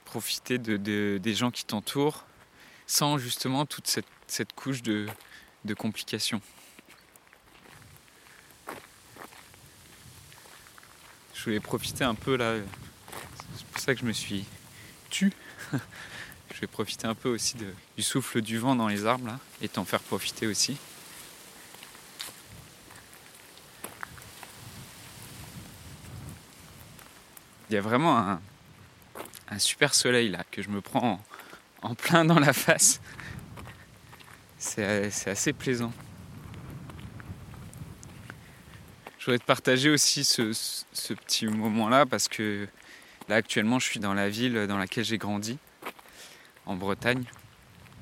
profiter 0.05 0.57
de, 0.57 1.17
des 1.17 1.33
gens 1.35 1.51
qui 1.51 1.65
t'entourent, 1.65 2.25
sans 2.87 3.17
justement 3.17 3.65
toute 3.65 3.87
cette, 3.87 4.53
couche 4.53 4.81
de 4.81 5.07
complications. 5.77 6.41
Je 11.43 11.49
voulais 11.49 11.59
profiter 11.59 12.05
un 12.05 12.15
peu 12.15 12.37
là, 12.37 12.55
c'est 13.55 13.65
pour 13.67 13.79
ça 13.79 13.93
que 13.93 14.01
je 14.01 14.05
me 14.05 14.13
suis 14.13 14.45
tu. 15.09 15.31
je 15.73 16.61
vais 16.61 16.67
profiter 16.67 17.07
un 17.07 17.15
peu 17.15 17.29
aussi 17.29 17.55
du 17.97 18.03
souffle 18.03 18.41
du 18.41 18.57
vent 18.57 18.75
dans 18.75 18.87
les 18.87 19.05
arbres 19.05 19.27
là, 19.27 19.39
et 19.61 19.67
t'en 19.67 19.85
faire 19.85 20.01
profiter 20.01 20.47
aussi. 20.47 20.77
Il 27.69 27.75
y 27.75 27.77
a 27.77 27.81
vraiment 27.81 28.17
un, 28.17 28.41
un 29.49 29.59
super 29.59 29.93
soleil 29.93 30.29
là 30.29 30.43
que 30.51 30.61
je 30.61 30.69
me 30.69 30.81
prends 30.81 31.23
en, 31.81 31.95
plein 31.95 32.25
dans 32.25 32.39
la 32.39 32.53
face. 32.53 33.01
C'est 34.57 35.27
assez 35.27 35.53
plaisant. 35.53 35.91
Je 39.19 39.25
voudrais 39.25 39.39
te 39.39 39.45
partager 39.45 39.89
aussi 39.89 40.23
ce, 40.23 40.43
petit 41.13 41.47
moment-là 41.47 42.05
parce 42.05 42.27
que 42.27 42.67
là 43.29 43.35
actuellement 43.35 43.79
je 43.79 43.85
suis 43.85 43.99
dans 43.99 44.13
la 44.13 44.29
ville 44.29 44.67
dans 44.67 44.77
laquelle 44.77 45.05
j'ai 45.05 45.17
grandi, 45.17 45.57
en 46.65 46.75
Bretagne. 46.75 47.23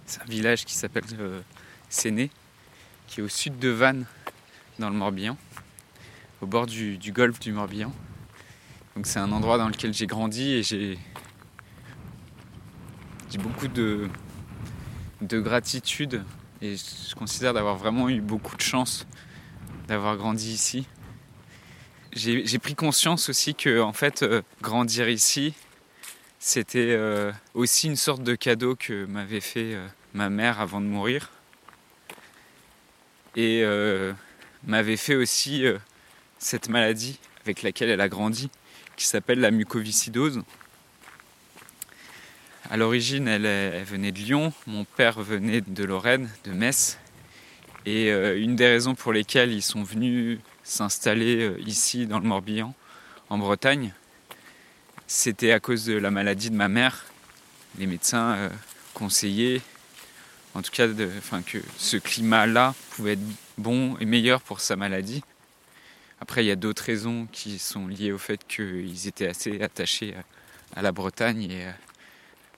C'est 0.05 0.21
un 0.21 0.25
village 0.25 0.65
qui 0.65 0.73
s'appelle 0.73 1.03
euh, 1.19 1.41
Séné, 1.89 2.29
qui 3.07 3.21
est 3.21 3.23
au 3.23 3.29
sud 3.29 3.59
de 3.59 3.69
Vannes, 3.69 4.05
dans 4.79 4.89
le 4.89 4.95
Morbihan, 4.95 5.37
au 6.41 6.45
bord 6.45 6.65
du 6.65 6.97
golfe 7.13 7.39
du 7.39 7.51
Morbihan. 7.51 7.93
Donc 8.95 9.05
c'est 9.07 9.19
un 9.19 9.31
endroit 9.31 9.57
dans 9.57 9.67
lequel 9.67 9.93
j'ai 9.93 10.07
grandi 10.07 10.51
et 10.51 10.63
j'ai 10.63 10.97
beaucoup 13.39 13.67
de 13.67 14.09
gratitude 15.21 16.23
et 16.61 16.75
je 16.75 17.15
considère 17.15 17.53
d'avoir 17.53 17.75
vraiment 17.75 18.09
eu 18.09 18.21
beaucoup 18.21 18.55
de 18.55 18.61
chance 18.61 19.07
d'avoir 19.87 20.15
grandi 20.15 20.51
ici. 20.51 20.87
J'ai 22.13 22.59
pris 22.59 22.75
conscience 22.75 23.29
aussi 23.29 23.55
que 23.55 23.79
en 23.79 23.93
fait 23.93 24.21
euh, 24.21 24.41
grandir 24.61 25.07
ici, 25.07 25.53
c'était 26.39 26.91
euh, 26.91 27.31
aussi 27.53 27.87
une 27.87 27.95
sorte 27.95 28.21
de 28.21 28.35
cadeau 28.35 28.75
que 28.75 29.05
m'avait 29.05 29.39
fait 29.39 29.75
euh, 29.75 29.87
ma 30.13 30.29
mère 30.29 30.59
avant 30.59 30.81
de 30.81 30.87
mourir 30.87 31.31
et 33.37 33.63
m'avait 34.67 34.97
fait 34.97 35.15
aussi 35.15 35.63
cette 36.37 36.67
maladie 36.67 37.17
avec 37.43 37.61
laquelle 37.63 37.89
elle 37.89 38.01
a 38.01 38.09
grandi 38.09 38.49
qui 38.97 39.05
s'appelle 39.05 39.39
la 39.39 39.51
mucoviscidose. 39.51 40.41
À 42.69 42.75
l'origine, 42.75 43.29
elle, 43.29 43.85
venait 43.85 44.11
de 44.11 44.17
Lyon, 44.17 44.51
mon 44.67 44.83
père 44.83 45.21
venait 45.21 45.61
de 45.61 45.83
Lorraine, 45.85 46.29
de 46.43 46.51
Metz. 46.51 46.99
Et 47.85 48.09
une 48.09 48.57
des 48.57 48.67
raisons 48.67 48.95
pour 48.95 49.13
lesquelles 49.13 49.53
ils 49.53 49.61
sont 49.61 49.83
venus 49.83 50.39
s'installer 50.71 51.43
euh, 51.43 51.59
ici 51.65 52.07
dans 52.07 52.19
le 52.19 52.25
Morbihan, 52.25 52.73
en 53.29 53.37
Bretagne, 53.37 53.93
c'était 55.05 55.51
à 55.51 55.59
cause 55.59 55.85
de 55.85 55.93
la 55.93 56.11
maladie 56.11 56.49
de 56.49 56.55
ma 56.55 56.69
mère. 56.69 57.05
Les 57.77 57.87
médecins 57.87 58.35
euh, 58.35 58.49
conseillaient, 58.93 59.61
en 60.55 60.61
tout 60.61 60.71
cas, 60.71 60.87
que 60.87 61.57
ce 61.77 61.97
climat-là 61.97 62.73
pouvait 62.91 63.13
être 63.13 63.19
bon 63.57 63.97
et 63.99 64.05
meilleur 64.05 64.41
pour 64.41 64.61
sa 64.61 64.75
maladie. 64.75 65.23
Après, 66.21 66.43
il 66.43 66.47
y 66.47 66.51
a 66.51 66.55
d'autres 66.55 66.83
raisons 66.83 67.27
qui 67.31 67.59
sont 67.59 67.87
liées 67.87 68.11
au 68.11 68.17
fait 68.17 68.45
qu'ils 68.47 69.07
étaient 69.07 69.27
assez 69.27 69.61
attachés 69.61 70.13
à 70.75 70.81
la 70.81 70.91
Bretagne 70.91 71.51
et 71.51 71.67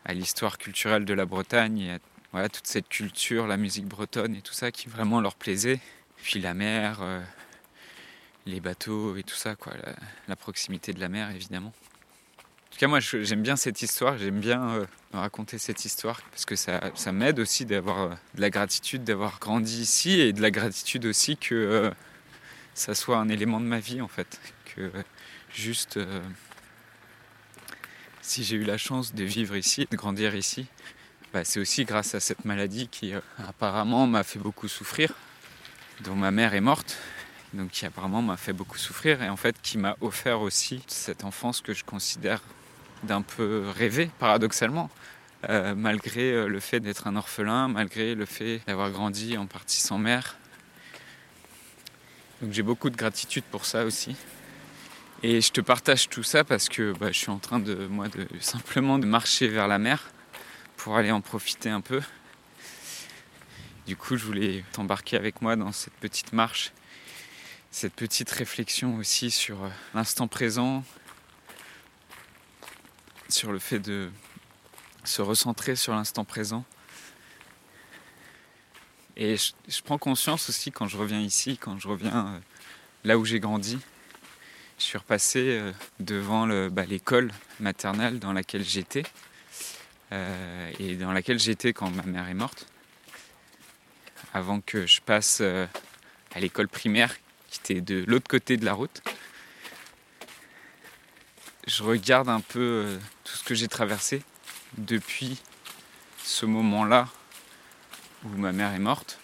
à 0.06 0.14
l'histoire 0.14 0.58
culturelle 0.58 1.06
de 1.06 1.14
la 1.14 1.26
Bretagne 1.26 1.80
et 1.80 1.92
à 1.94 2.00
voilà, 2.34 2.50
toute 2.50 2.66
cette 2.66 2.90
culture, 2.90 3.46
la 3.46 3.58
musique 3.58 3.86
bretonne 3.86 4.36
et 4.36 4.42
tout 4.42 4.54
ça 4.54 4.72
qui 4.72 4.90
vraiment 4.90 5.22
leur 5.22 5.36
plaisait. 5.36 5.80
Puis 6.24 6.40
la 6.40 6.56
mer, 6.56 7.00
euh, 7.02 7.22
les 8.46 8.60
bateaux 8.60 9.16
et 9.16 9.24
tout 9.24 9.36
ça, 9.36 9.56
quoi, 9.56 9.74
la, 10.28 10.36
proximité 10.36 10.94
de 10.94 11.00
la 11.00 11.10
mer 11.10 11.32
évidemment. 11.32 11.74
En 12.38 12.72
tout 12.74 12.80
cas, 12.80 12.88
moi 12.88 13.00
j'aime 13.00 13.44
bien 13.44 13.56
cette 13.56 13.82
histoire, 13.82 14.18
j'aime 14.18 14.40
bien 14.40 14.70
euh, 14.70 14.86
raconter 15.14 15.58
cette 15.58 15.86
histoire 15.86 16.22
parce 16.32 16.46
que 16.46 16.56
ça, 16.56 16.92
ça 16.96 17.12
m'aide 17.12 17.40
aussi 17.40 17.66
d'avoir 17.66 18.00
euh, 18.00 18.10
de 18.36 18.42
la 18.42 18.50
gratitude 18.50 19.04
d'avoir 19.04 19.40
grandi 19.40 19.82
ici 19.82 20.20
et 20.20 20.34
de 20.34 20.42
la 20.42 20.52
gratitude 20.52 21.06
aussi 21.06 21.38
que 21.38 21.92
ça 22.74 22.96
soit 22.96 23.18
un 23.18 23.30
élément 23.30 23.60
de 23.60 23.66
ma 23.66 23.80
vie 23.80 24.02
en 24.02 24.08
fait. 24.08 24.40
Que 24.76 24.92
juste 25.54 26.00
si 28.24 28.44
j'ai 28.44 28.56
eu 28.56 28.64
la 28.64 28.78
chance 28.78 29.14
de 29.14 29.24
vivre 29.24 29.56
ici, 29.56 29.86
de 29.92 29.98
grandir 29.98 30.34
ici, 30.34 30.66
bah, 31.34 31.44
c'est 31.44 31.60
aussi 31.60 31.84
grâce 31.84 32.16
à 32.16 32.20
cette 32.20 32.46
maladie 32.46 32.88
qui 32.88 33.14
euh, 33.14 33.20
apparemment 33.38 34.08
m'a 34.08 34.24
fait 34.24 34.40
beaucoup 34.40 34.68
souffrir, 34.68 35.14
dont 36.02 36.16
ma 36.16 36.32
mère 36.32 36.54
est 36.54 36.62
morte, 36.62 36.98
donc 37.54 37.70
qui 37.70 37.86
apparemment 37.86 38.22
m'a 38.22 38.38
fait 38.38 38.54
beaucoup 38.54 38.78
souffrir 38.78 39.22
et 39.22 39.30
en 39.30 39.38
fait 39.38 39.56
qui 39.62 39.78
m'a 39.78 39.96
offert 40.02 40.42
aussi 40.42 40.82
cette 40.88 41.24
enfance 41.24 41.62
que 41.62 41.74
je 41.74 41.84
considère 41.84 42.42
d'un 43.04 43.22
peu 43.22 43.66
rêvée, 43.76 44.10
paradoxalement. 44.20 44.90
Euh, 45.50 45.76
malgré 45.76 46.32
euh, 46.32 46.48
le 46.48 46.62
fait 46.62 46.80
d'être 46.80 47.06
un 47.06 47.18
orphelin, 47.18 47.68
malgré 47.68 48.16
le 48.16 48.26
fait 48.26 48.62
d'avoir 48.66 48.90
grandi 48.92 49.38
en 49.38 49.46
partie 49.46 49.82
sans 49.82 49.98
mère. 49.98 50.38
Donc 52.42 52.54
j'ai 52.54 52.64
beaucoup 52.64 52.90
de 52.90 52.96
gratitude 52.96 53.44
pour 53.52 53.66
ça 53.66 53.84
aussi. 53.84 54.16
Et 55.22 55.42
je 55.42 55.52
te 55.52 55.60
partage 55.60 56.08
tout 56.08 56.24
ça 56.24 56.46
parce 56.46 56.70
que 56.70 56.94
bah, 56.94 57.12
je 57.12 57.18
suis 57.18 57.30
en 57.30 57.40
train 57.40 57.60
de, 57.60 57.88
moi, 57.88 58.08
de 58.08 58.26
simplement 58.40 59.00
de 59.00 59.06
marcher 59.06 59.50
vers 59.50 59.68
la 59.68 59.80
mer 59.80 60.12
pour 60.78 60.96
aller 60.96 61.12
en 61.12 61.20
profiter 61.20 61.70
un 61.70 61.82
peu. 61.82 62.02
Du 63.86 63.98
coup, 63.98 64.16
je 64.16 64.26
voulais 64.26 64.64
t'embarquer 64.72 65.18
avec 65.18 65.42
moi 65.42 65.58
dans 65.58 65.74
cette 65.74 65.94
petite 65.96 66.32
marche, 66.32 66.72
cette 67.74 67.96
petite 67.96 68.30
réflexion 68.30 68.98
aussi 68.98 69.32
sur 69.32 69.64
euh, 69.64 69.70
l'instant 69.96 70.28
présent, 70.28 70.84
sur 73.30 73.52
le 73.52 73.58
fait 73.58 73.80
de 73.80 74.12
se 75.04 75.24
recentrer 75.24 75.76
sur 75.76 75.94
l'instant 75.94 76.24
présent. 76.24 76.66
Et 79.18 79.38
je, 79.38 79.82
prends 79.84 79.98
conscience 79.98 80.50
aussi 80.50 80.72
quand 80.72 80.88
je 80.88 80.98
reviens 80.98 81.20
ici, 81.20 81.58
quand 81.58 81.80
je 81.80 81.88
reviens 81.88 82.28
euh, 82.28 82.40
là 83.06 83.18
où 83.18 83.26
j'ai 83.26 83.40
grandi, 83.40 83.80
je 84.78 84.84
suis 84.84 85.00
repassé 85.00 85.40
euh, 85.40 85.72
devant 86.00 86.46
bah, 86.70 86.86
l'école 86.86 87.32
maternelle 87.60 88.20
dans 88.20 88.34
laquelle 88.34 88.64
j'étais 88.64 89.04
et 90.80 90.96
dans 90.96 91.12
laquelle 91.12 91.40
j'étais 91.40 91.74
quand 91.74 91.90
ma 91.90 92.04
mère 92.04 92.30
est 92.30 92.36
morte. 92.36 92.68
Avant 94.32 94.62
que 94.62 94.86
je 94.86 95.02
passe 95.02 95.42
à 95.42 96.40
l'école 96.40 96.68
primaire 96.68 97.16
qui 97.62 97.74
était 97.74 97.82
de 97.82 98.04
l'autre 98.08 98.28
côté 98.28 98.58
de 98.58 98.66
la 98.66 98.74
route. 98.74 99.02
Je 101.68 101.84
regarde 101.84 102.30
un 102.30 102.42
peu 102.42 102.98
tout 103.24 103.36
ce 103.36 103.44
que 103.44 103.56
j'ai 103.56 103.68
traversé 103.68 104.24
depuis 104.78 105.42
ce 106.24 106.46
moment-là 106.46 107.08
où 108.26 108.30
ma 108.30 108.52
mère 108.52 108.74
est 108.74 108.80
morte. 108.80 109.20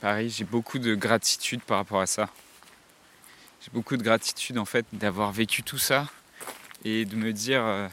Pareil, 0.00 0.28
j'ai 0.28 0.44
beaucoup 0.44 0.78
de 0.78 0.94
gratitude 0.94 1.62
par 1.62 1.78
rapport 1.78 2.00
à 2.00 2.06
ça 2.06 2.28
j'ai 3.60 3.70
beaucoup 3.72 3.96
de 3.96 4.02
gratitude 4.02 4.56
en 4.56 4.64
fait 4.64 4.86
d'avoir 4.92 5.32
vécu 5.32 5.62
tout 5.62 5.78
ça 5.78 6.06
et 6.84 7.04
de 7.04 7.16
me 7.16 7.32
dire 7.32 7.62
euh, 7.62 7.88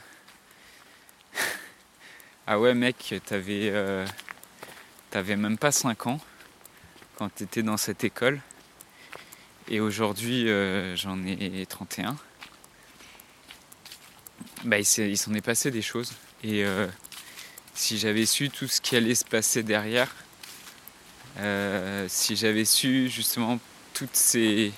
ah 2.47 2.59
ouais 2.59 2.73
mec 2.73 3.15
t'avais 3.25 3.71
euh, 3.71 4.05
t'avais 5.09 5.35
même 5.35 5.57
pas 5.57 5.71
5 5.71 6.07
ans 6.07 6.19
quand 7.17 7.29
t'étais 7.29 7.63
dans 7.63 7.77
cette 7.77 8.03
école 8.03 8.41
et 9.67 9.79
aujourd'hui 9.79 10.49
euh, 10.49 10.95
j'en 10.95 11.23
ai 11.25 11.65
31 11.65 12.15
bah 14.63 14.79
il 14.79 15.17
s'en 15.17 15.33
est 15.33 15.45
passé 15.45 15.71
des 15.71 15.81
choses 15.81 16.13
et 16.43 16.63
si 17.73 17.97
j'avais 17.97 18.25
su 18.25 18.49
tout 18.49 18.67
ce 18.67 18.81
qui 18.81 18.95
allait 18.95 19.15
se 19.15 19.25
passer 19.25 19.63
derrière 19.63 20.13
si 22.07 22.35
j'avais 22.35 22.65
su 22.65 23.09
justement 23.09 23.59
toutes 23.95 24.15
ces, 24.15 24.73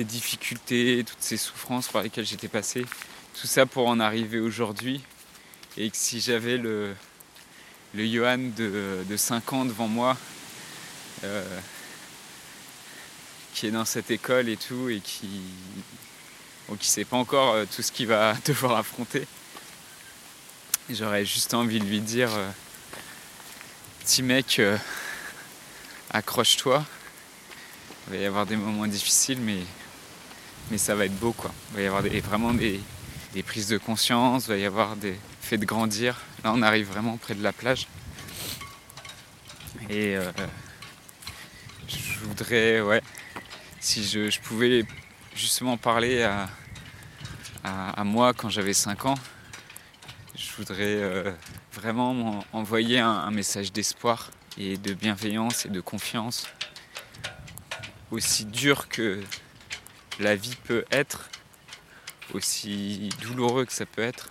difficultés, 0.00 1.04
toutes 1.06 1.22
ces 1.22 1.36
souffrances 1.36 1.88
par 1.88 2.02
lesquelles 2.02 2.26
j'étais 2.26 2.48
passé, 2.48 2.84
tout 3.40 3.46
ça 3.46 3.66
pour 3.66 3.88
en 3.88 4.00
arriver 4.00 4.40
aujourd'hui. 4.40 5.00
Et 5.76 5.88
que 5.90 5.96
si 5.96 6.20
j'avais 6.20 6.56
le, 6.56 6.94
le 7.94 8.06
Johan 8.06 8.38
de 8.56 9.16
5 9.16 9.52
ans 9.52 9.64
devant 9.64 9.86
moi, 9.86 10.16
euh, 11.24 11.60
qui 13.52 13.66
est 13.66 13.70
dans 13.70 13.84
cette 13.84 14.10
école 14.10 14.48
et 14.48 14.56
tout, 14.56 14.88
et 14.88 15.00
qui 15.00 15.42
ne 16.70 16.76
sait 16.80 17.04
pas 17.04 17.18
encore 17.18 17.54
euh, 17.54 17.64
tout 17.66 17.82
ce 17.82 17.92
qu'il 17.92 18.06
va 18.06 18.34
devoir 18.46 18.78
affronter, 18.78 19.26
j'aurais 20.88 21.26
juste 21.26 21.52
envie 21.52 21.78
de 21.78 21.84
lui 21.84 22.00
dire 22.00 22.30
euh, 22.32 22.48
Petit 24.00 24.22
mec, 24.22 24.60
accroche-toi. 26.10 26.84
Il 28.06 28.16
va 28.16 28.22
y 28.22 28.24
avoir 28.24 28.46
des 28.46 28.56
moments 28.56 28.86
difficiles, 28.86 29.38
mais, 29.40 29.58
mais 30.70 30.78
ça 30.78 30.94
va 30.94 31.04
être 31.04 31.16
beau. 31.16 31.32
Quoi. 31.32 31.52
Il 31.70 31.76
va 31.76 31.82
y 31.82 31.86
avoir 31.86 32.02
vraiment 32.02 32.54
des, 32.54 32.80
des 33.34 33.42
prises 33.42 33.68
de 33.68 33.78
conscience, 33.78 34.46
il 34.46 34.48
va 34.48 34.56
y 34.56 34.64
avoir 34.64 34.96
des 34.96 35.16
faits 35.42 35.60
de 35.60 35.66
grandir. 35.66 36.16
Là, 36.42 36.52
on 36.54 36.62
arrive 36.62 36.86
vraiment 36.86 37.18
près 37.18 37.34
de 37.34 37.42
la 37.42 37.52
plage. 37.52 37.86
Et 39.90 40.16
je 42.20 42.26
voudrais, 42.26 42.80
ouais, 42.80 43.02
si 43.80 44.04
je, 44.04 44.40
pouvais 44.40 44.84
justement 45.34 45.76
parler 45.76 46.22
à, 46.22 46.48
à, 47.64 48.04
moi 48.04 48.34
quand 48.34 48.50
j'avais 48.50 48.74
5 48.74 49.06
ans, 49.06 49.14
je 50.34 50.52
voudrais 50.56 50.96
euh, 50.96 51.32
vraiment 51.72 52.44
envoyer 52.52 52.98
un 52.98 53.30
message 53.30 53.72
d'espoir 53.72 54.30
et 54.58 54.76
de 54.76 54.92
bienveillance 54.92 55.64
et 55.64 55.70
de 55.70 55.80
confiance. 55.80 56.46
Aussi 58.10 58.44
dur 58.44 58.88
que 58.88 59.22
la 60.18 60.36
vie 60.36 60.56
peut 60.64 60.84
être, 60.90 61.30
aussi 62.34 63.08
douloureux 63.22 63.64
que 63.64 63.72
ça 63.72 63.86
peut 63.86 64.02
être, 64.02 64.30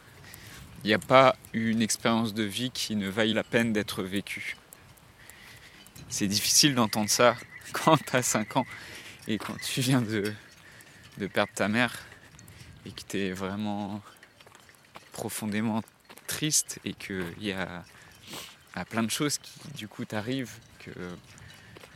il 0.84 0.88
n'y 0.88 0.94
a 0.94 1.00
pas 1.00 1.36
une 1.54 1.82
expérience 1.82 2.34
de 2.34 2.44
vie 2.44 2.72
qui 2.72 2.96
ne 2.96 3.10
vaille 3.10 3.34
la 3.34 3.44
peine 3.44 3.74
d'être 3.74 4.04
vécue. 4.04 4.58
C'est 6.08 6.28
difficile 6.28 6.76
d'entendre 6.76 7.10
ça 7.10 7.36
quand 7.74 7.98
tu 7.98 8.16
as 8.16 8.24
5 8.24 8.58
ans 8.58 8.66
et 9.28 9.38
quand 9.38 9.60
tu 9.62 9.82
viens 9.82 10.02
de, 10.02 10.34
de 11.18 11.28
perdre 11.28 11.54
ta 11.54 11.68
mère 11.68 11.98
et 12.86 12.92
que 12.92 13.02
tu 13.08 13.18
es 13.18 13.32
vraiment 13.32 14.02
profondément 15.12 15.82
triste 16.28 16.80
et 16.86 16.94
qu'il 16.94 17.42
y 17.42 17.52
a, 17.52 17.84
plein 18.90 19.04
de 19.04 19.12
choses 19.12 19.38
qui 19.38 19.60
du 19.76 19.88
coup 19.90 20.06
t'arrivent 20.06 20.54
que 20.80 20.92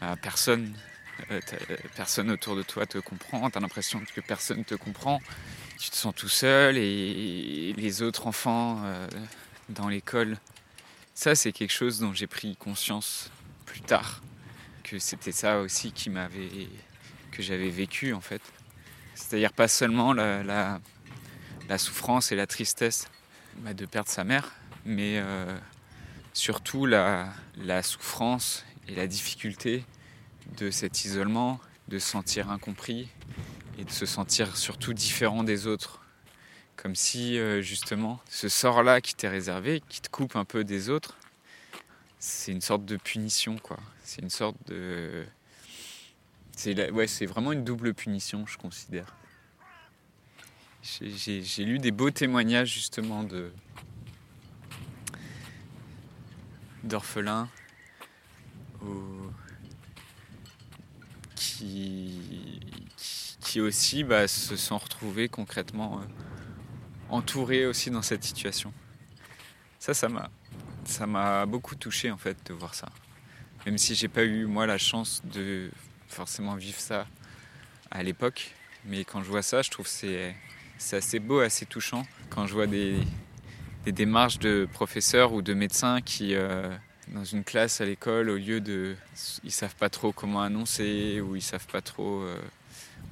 euh, 0.03 0.15
personne, 0.21 0.73
euh, 1.31 1.39
personne 1.95 2.29
autour 2.29 2.57
de 2.57 2.63
toi 2.63 2.85
te 2.85 2.97
comprend, 2.97 3.49
tu 3.49 3.57
as 3.57 3.61
l'impression 3.61 4.01
que 4.13 4.19
personne 4.19 4.65
te 4.65 4.75
comprend 4.75 5.21
tu 5.83 5.89
te 5.89 5.97
sens 5.97 6.15
tout 6.15 6.29
seul 6.29 6.77
et 6.77 7.73
les 7.75 8.01
autres 8.01 8.27
enfants 8.27 8.81
euh, 8.85 9.05
dans 9.67 9.89
l'école. 9.89 10.37
Ça, 11.13 11.35
c'est 11.35 11.51
quelque 11.51 11.73
chose 11.73 11.99
dont 11.99 12.13
j'ai 12.13 12.25
pris 12.25 12.55
conscience 12.55 13.29
plus 13.65 13.81
tard, 13.81 14.21
c'était 15.00 15.31
ça 15.31 15.59
aussi 15.59 15.91
qui 15.91 16.09
m'avait, 16.09 16.67
que 17.31 17.41
j'avais 17.41 17.69
vécu 17.69 18.13
en 18.13 18.21
fait. 18.21 18.41
C'est-à-dire 19.15 19.53
pas 19.53 19.67
seulement 19.67 20.13
la, 20.13 20.79
souffrance 21.77 22.31
et 22.31 22.35
la 22.35 22.47
tristesse 22.47 23.07
bah, 23.59 23.73
de 23.73 23.85
perdre 23.85 24.09
sa 24.09 24.23
mère, 24.23 24.51
mais 24.85 25.17
euh, 25.17 25.57
surtout 26.33 26.85
la, 26.85 27.31
la 27.57 27.83
souffrance 27.83 28.65
et 28.88 28.95
la 28.95 29.07
difficulté 29.07 29.83
de 30.57 30.71
cet 30.71 31.05
isolement, 31.05 31.59
de 31.88 32.00
se 32.00 32.09
sentir 32.09 32.50
incompris 32.50 33.09
et 33.77 33.85
de 33.85 33.91
se 33.91 34.05
sentir 34.05 34.55
surtout 34.57 34.93
différent 34.93 35.43
des 35.43 35.67
autres. 35.67 36.00
Comme 36.75 36.95
si 36.95 37.38
euh, 37.38 37.62
justement 37.62 38.19
ce 38.29 38.49
sort-là 38.49 38.99
qui 39.01 39.15
t'est 39.15 39.29
réservé, 39.29 39.82
qui 39.89 40.01
te 40.01 40.10
coupe 40.10 40.36
un 40.36 40.45
peu 40.45 40.63
des 40.63 40.89
autres, 40.89 41.17
c'est 42.19 42.51
une 42.51 42.62
sorte 42.62 42.86
de 42.86 42.97
punition 42.97 43.58
quoi. 43.58 43.77
C'est 44.03 44.21
une 44.21 44.29
sorte 44.29 44.57
de... 44.67 45.25
C'est 46.55 46.91
ouais, 46.91 47.07
vraiment 47.25 47.51
une 47.51 47.63
double 47.63 47.93
punition 47.93 48.45
je 48.45 48.57
considère. 48.57 49.15
J'ai 50.83 51.65
lu 51.65 51.79
des 51.79 51.91
beaux 51.91 52.11
témoignages 52.11 52.73
justement 52.73 53.23
de 53.23 53.51
d'orphelins 56.83 57.49
qui 61.35 62.59
qui 63.53 63.61
aussi 63.61 64.03
bah, 64.03 64.27
se 64.27 64.55
sont 64.55 64.77
retrouvés 64.77 65.29
concrètement 65.29 65.99
euh, 65.99 66.05
entourés 67.09 67.67
aussi 67.67 67.91
dans 67.91 68.01
cette 68.01 68.23
situation. 68.23 68.73
Ça, 69.77 69.93
ça 69.93 70.09
m'a, 70.09 70.31
ça 70.85 71.05
m'a 71.05 71.45
beaucoup 71.45 71.75
touché 71.75 72.09
en 72.09 72.17
fait 72.17 72.37
de 72.47 72.53
voir 72.53 72.73
ça. 72.73 72.89
Même 73.65 73.78
si 73.78 73.95
j'ai 73.95 74.08
pas 74.08 74.23
eu 74.23 74.45
moi 74.45 74.65
la 74.65 74.78
chance 74.78 75.21
de 75.26 75.69
forcément 76.08 76.56
vivre 76.56 76.80
ça 76.80 77.08
à 77.91 78.04
l'époque, 78.04 78.54
mais 78.86 79.06
quand 79.06 79.23
je 79.23 79.30
vois 79.30 79.41
ça, 79.41 79.62
je 79.62 79.69
trouve 79.69 79.88
c'est 79.88 80.36
c'est 80.78 80.97
assez 80.97 81.19
beau, 81.19 81.39
assez 81.39 81.65
touchant 81.65 82.06
quand 82.30 82.45
je 82.45 82.54
vois 82.54 82.67
des, 82.67 82.97
des 83.86 83.91
démarches 83.91 84.39
de 84.39 84.67
professeurs 84.71 85.34
ou 85.34 85.41
de 85.41 85.54
médecins 85.54 86.02
qui 86.02 86.36
euh, 86.36 86.69
dans 87.10 87.23
une 87.23 87.43
classe 87.43 87.80
à 87.80 87.86
l'école 87.86 88.30
au 88.30 88.38
lieu 88.38 88.60
de 88.60 88.95
ils 89.43 89.52
savent 89.52 89.76
pas 89.76 89.89
trop 89.89 90.12
comment 90.12 90.41
annoncer 90.41 91.21
ou 91.21 91.36
ils 91.36 91.41
savent 91.41 91.67
pas 91.67 91.82
trop 91.82 92.21
euh, 92.21 92.38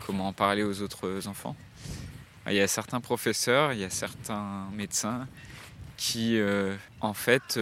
comment 0.06 0.28
en 0.28 0.34
parler 0.34 0.64
aux 0.64 0.82
autres 0.82 1.28
enfants. 1.28 1.56
Il 2.48 2.54
y 2.54 2.60
a 2.60 2.68
certains 2.68 3.02
professeurs, 3.02 3.72
il 3.72 3.80
y 3.80 3.84
a 3.84 3.90
certains 3.90 4.68
médecins 4.74 5.28
qui, 5.96 6.40
euh, 6.40 6.76
en 7.00 7.14
fait, 7.14 7.60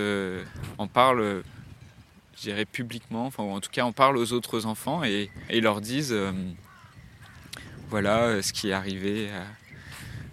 en 0.78 0.88
parlent, 0.88 1.44
je 2.40 2.44
dirais, 2.44 2.66
publiquement, 2.66 3.26
enfin, 3.26 3.44
en 3.44 3.60
tout 3.60 3.70
cas, 3.70 3.84
en 3.84 3.92
parlent 3.92 4.18
aux 4.18 4.32
autres 4.32 4.66
enfants 4.66 5.04
et, 5.04 5.30
et 5.50 5.60
leur 5.60 5.82
disent 5.82 6.14
euh, 6.14 6.32
voilà 7.90 8.42
ce 8.42 8.54
qui 8.54 8.70
est 8.70 8.74
arrivé 8.74 9.30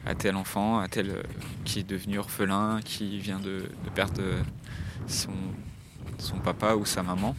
à, 0.06 0.14
tel 0.14 0.36
enfant, 0.36 0.78
à 0.78 0.86
tel 0.86 1.24
qui 1.64 1.80
est 1.80 1.88
devenu 1.88 2.18
orphelin, 2.18 2.80
qui 2.84 3.18
vient 3.18 3.40
de, 3.40 3.68
perdre 3.96 4.22
son, 5.08 5.32
son 6.18 6.38
papa 6.38 6.74
ou 6.74 6.84
sa 6.84 7.02
maman. 7.02 7.34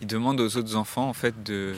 Ils 0.00 0.06
demandent 0.06 0.40
aux 0.40 0.56
autres 0.56 0.76
enfants, 0.76 1.08
en 1.08 1.12
fait, 1.12 1.42
de, 1.42 1.74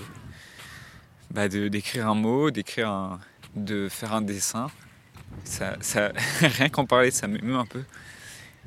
bah 1.30 1.48
d'écrire 1.48 2.08
un 2.08 2.14
mot, 2.14 2.50
d'écrire 2.50 2.90
un, 2.90 3.20
de 3.56 3.88
faire 3.88 4.12
un 4.12 4.20
dessin. 4.20 4.66
Ça 5.44 5.78
rien 6.40 6.68
qu'en 6.68 6.84
parler, 6.84 7.10
ça 7.10 7.26
m'émeut 7.26 7.56
un 7.56 7.64
peu. 7.64 7.84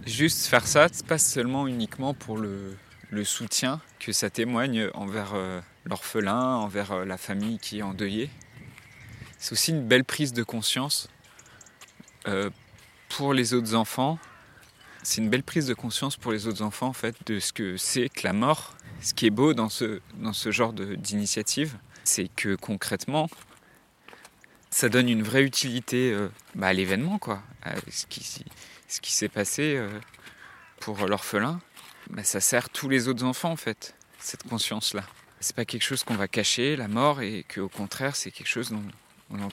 Juste 0.07 0.47
faire 0.47 0.65
ça, 0.65 0.87
c'est 0.91 1.05
pas 1.05 1.19
seulement 1.19 1.67
uniquement 1.67 2.15
pour 2.15 2.37
le, 2.37 2.75
le, 3.13 3.23
soutien 3.23 3.81
que 3.99 4.11
ça 4.11 4.29
témoigne 4.29 4.89
envers 4.93 5.33
euh, 5.33 5.61
l'orphelin, 5.85 6.55
envers 6.55 6.91
euh, 6.91 7.05
la 7.05 7.17
famille 7.17 7.59
qui 7.59 7.79
est 7.79 7.81
endeuillée. 7.81 8.29
C'est 9.37 9.53
aussi 9.53 9.71
une 9.71 9.87
belle 9.87 10.03
prise 10.03 10.33
de 10.33 10.43
conscience 10.43 11.09
euh, 12.27 12.49
pour 13.09 13.33
les 13.33 13.53
autres 13.53 13.75
enfants. 13.75 14.19
C'est 15.03 15.21
une 15.21 15.29
belle 15.29 15.43
prise 15.43 15.67
de 15.67 15.73
conscience 15.73 16.17
pour 16.17 16.31
les 16.31 16.47
autres 16.47 16.61
enfants 16.61 16.87
en 16.87 16.93
fait 16.93 17.15
de 17.25 17.39
ce 17.39 17.53
que 17.53 17.77
c'est 17.77 18.09
que 18.09 18.25
la 18.25 18.33
mort. 18.33 18.75
Ce 19.01 19.13
qui 19.13 19.25
est 19.25 19.31
beau 19.31 19.53
dans 19.53 19.69
ce, 19.69 19.99
genre 20.51 20.71
d'initiative, 20.71 21.77
c'est 22.05 22.29
que 22.29 22.55
concrètement, 22.55 23.29
ça 24.69 24.87
donne 24.87 25.09
une 25.09 25.23
vraie 25.23 25.43
utilité 25.43 26.17
bah, 26.55 26.67
à 26.67 26.73
l'événement, 26.73 27.19
quoi. 27.19 27.43
ce 27.91 28.05
qui, 28.05 28.45
ce 28.87 29.01
qui 29.01 29.11
s'est 29.11 29.27
passé 29.27 29.77
pour 30.79 31.05
l'orphelin, 31.05 31.59
bah, 32.09 32.23
ça 32.23 32.39
sert 32.39 32.69
tous 32.69 32.89
les 32.89 33.07
autres 33.07 33.23
enfants, 33.23 33.51
en 33.51 33.57
fait, 33.57 33.95
cette 34.19 34.43
conscience-là. 34.43 35.03
C'est 35.39 35.55
pas 35.55 35.65
quelque 35.65 35.83
chose 35.83 36.03
qu'on 36.03 36.15
va 36.15 36.27
cacher, 36.27 36.75
la 36.75 36.87
mort, 36.87 37.21
et 37.21 37.45
qu'au 37.53 37.69
contraire, 37.69 38.15
c'est 38.15 38.31
quelque 38.31 38.47
chose 38.47 38.69
dont, 38.69 38.83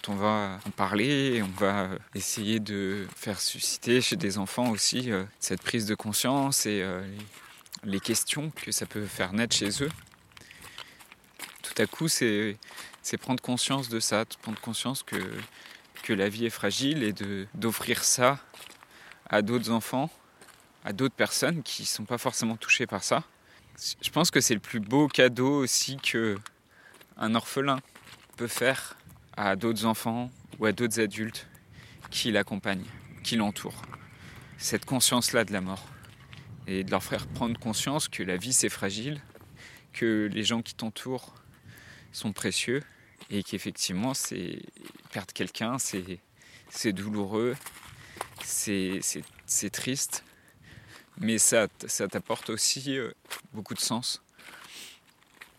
on 0.08 0.14
va 0.14 0.58
en 0.66 0.70
parler, 0.70 1.34
et 1.36 1.42
on 1.42 1.50
va 1.58 1.88
essayer 2.14 2.60
de 2.60 3.06
faire 3.16 3.40
susciter 3.40 4.00
chez 4.00 4.16
des 4.16 4.38
enfants 4.38 4.70
aussi 4.70 5.10
euh, 5.10 5.24
cette 5.38 5.62
prise 5.62 5.86
de 5.86 5.94
conscience 5.94 6.66
et 6.66 6.84
les 7.84 8.00
questions 8.00 8.50
que 8.50 8.72
ça 8.72 8.84
peut 8.84 9.06
faire 9.06 9.32
naître 9.32 9.56
chez 9.56 9.82
eux 9.82 9.90
tout 11.70 11.82
à 11.82 11.86
coup, 11.86 12.08
c'est 12.08 12.58
prendre 13.20 13.42
conscience 13.42 13.88
de 13.88 14.00
ça, 14.00 14.24
prendre 14.42 14.60
conscience 14.60 15.02
que, 15.02 15.16
que 16.02 16.12
la 16.12 16.28
vie 16.28 16.46
est 16.46 16.50
fragile 16.50 17.02
et 17.02 17.14
d'offrir 17.54 18.02
ça 18.02 18.38
à 19.28 19.42
d'autres 19.42 19.70
enfants, 19.70 20.10
à 20.84 20.92
d'autres 20.92 21.14
personnes 21.14 21.62
qui 21.62 21.82
ne 21.82 21.86
sont 21.86 22.04
pas 22.04 22.18
forcément 22.18 22.56
touchées 22.56 22.86
par 22.86 23.04
ça. 23.04 23.24
Je 24.02 24.10
pense 24.10 24.30
que 24.30 24.40
c'est 24.40 24.54
le 24.54 24.60
plus 24.60 24.80
beau 24.80 25.08
cadeau 25.08 25.62
aussi 25.62 25.96
que 25.96 26.38
un 27.16 27.34
orphelin 27.34 27.80
peut 28.36 28.46
faire 28.46 28.96
à 29.36 29.56
d'autres 29.56 29.84
enfants 29.84 30.30
ou 30.58 30.66
à 30.66 30.72
d'autres 30.72 31.00
adultes 31.00 31.46
qui 32.10 32.32
l'accompagnent, 32.32 32.86
qui 33.22 33.36
l'entourent. 33.36 33.82
Cette 34.58 34.84
conscience-là 34.84 35.44
de 35.44 35.52
la 35.52 35.60
mort. 35.60 35.86
Et 36.66 36.84
de 36.84 36.90
leur 36.90 37.02
faire 37.02 37.26
prendre 37.26 37.58
conscience 37.58 38.06
que 38.06 38.22
la 38.22 38.36
vie 38.36 38.52
c'est 38.52 38.68
fragile, 38.68 39.20
que 39.92 40.28
les 40.30 40.44
gens 40.44 40.62
qui 40.62 40.74
t'entourent 40.74 41.34
sont 42.12 42.32
précieux 42.32 42.82
et 43.28 43.42
qu'effectivement, 43.42 44.14
c'est 44.14 44.60
perdre 45.10 45.32
quelqu'un, 45.32 45.78
c'est 45.78 46.92
douloureux, 46.92 47.56
c'est 48.44 49.00
triste, 49.72 50.22
mais 51.18 51.38
ça, 51.38 51.66
ça 51.86 52.08
t'apporte 52.08 52.50
aussi 52.50 52.96
euh, 52.96 53.12
beaucoup 53.52 53.74
de 53.74 53.80
sens. 53.80 54.22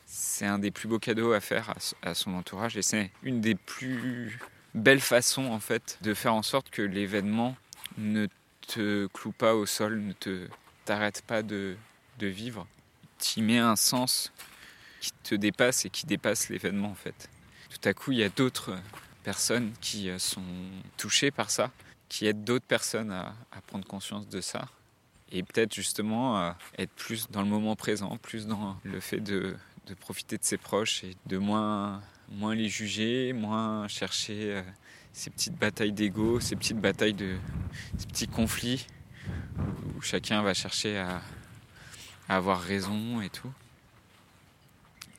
C'est 0.06 0.46
un 0.46 0.60
des 0.60 0.72
plus 0.72 0.88
beaux 0.88 1.00
cadeaux 1.00 1.34
à 1.34 1.40
faire 1.40 1.74
à, 2.02 2.14
son 2.14 2.34
entourage 2.34 2.78
et 2.78 2.82
c'est 2.82 3.12
une 3.24 3.42
des 3.42 3.56
plus 3.56 4.40
belles 4.74 5.02
façons 5.02 5.46
en 5.46 5.60
fait 5.60 5.98
de 6.02 6.14
faire 6.14 6.34
en 6.34 6.42
sorte 6.42 6.70
que 6.70 6.82
l'événement 6.82 7.56
ne 7.98 8.28
te 8.68 9.08
cloue 9.08 9.34
pas 9.34 9.56
au 9.56 9.66
sol, 9.66 10.02
ne 10.02 10.14
te 10.14 10.48
t'arrête 10.86 11.22
pas 11.28 11.44
de, 11.44 11.76
de 12.20 12.28
vivre. 12.28 12.68
Tu 13.20 13.42
mets 13.42 13.60
un 13.60 13.76
sens 13.76 14.32
qui 15.00 15.12
te 15.24 15.36
dépasse 15.36 15.86
et 15.86 15.90
qui 15.90 16.06
dépasse 16.06 16.50
l'événement 16.50 16.90
en 16.90 16.96
fait. 16.96 17.30
Tout 17.70 17.90
à 17.90 17.94
coup, 17.94 18.12
il 18.12 18.20
y 18.20 18.24
a 18.24 18.30
d'autres 18.30 18.76
personnes 19.24 19.72
qui 19.82 20.10
euh, 20.10 20.20
sont 20.20 20.44
touchées 20.98 21.32
par 21.32 21.50
ça, 21.50 21.72
qui 22.10 22.26
aident 22.26 22.44
d'autres 22.44 22.66
personnes 22.66 23.12
à, 23.12 23.34
prendre 23.68 23.86
conscience 23.86 24.28
de 24.28 24.42
ça 24.42 24.66
et 25.32 25.44
peut-être 25.44 25.74
justement 25.74 26.38
à 26.38 26.58
être 26.78 26.91
plus 26.91 27.30
dans 27.30 27.41
le 27.41 27.48
moment 27.48 27.76
présent, 27.76 28.17
plus 28.17 28.48
dans 28.48 28.78
le 28.84 29.00
fait 29.00 29.20
de, 29.20 29.56
profiter 30.00 30.38
de 30.38 30.44
ses 30.44 30.58
proches 30.58 31.04
et 31.04 31.15
de 31.26 31.38
moins, 31.38 32.02
moins 32.30 32.56
les 32.56 32.70
juger, 32.70 33.34
moins 33.34 33.88
chercher 33.89 34.56
euh, 34.56 34.62
ces 35.12 35.30
petites 35.30 35.56
batailles 35.56 35.91
d'ego, 35.91 36.39
ces 36.39 36.56
petites 36.56 36.80
batailles 36.80 37.13
de 37.13 37.36
ces 37.98 38.08
petits 38.08 38.28
conflits 38.28 38.88
où 39.96 40.02
chacun 40.02 40.41
va 40.41 40.54
chercher 40.54 40.98
à 40.98 41.22
avoir 42.30 42.62
raison 42.62 43.22
et 43.22 43.30
tout. 43.30 43.52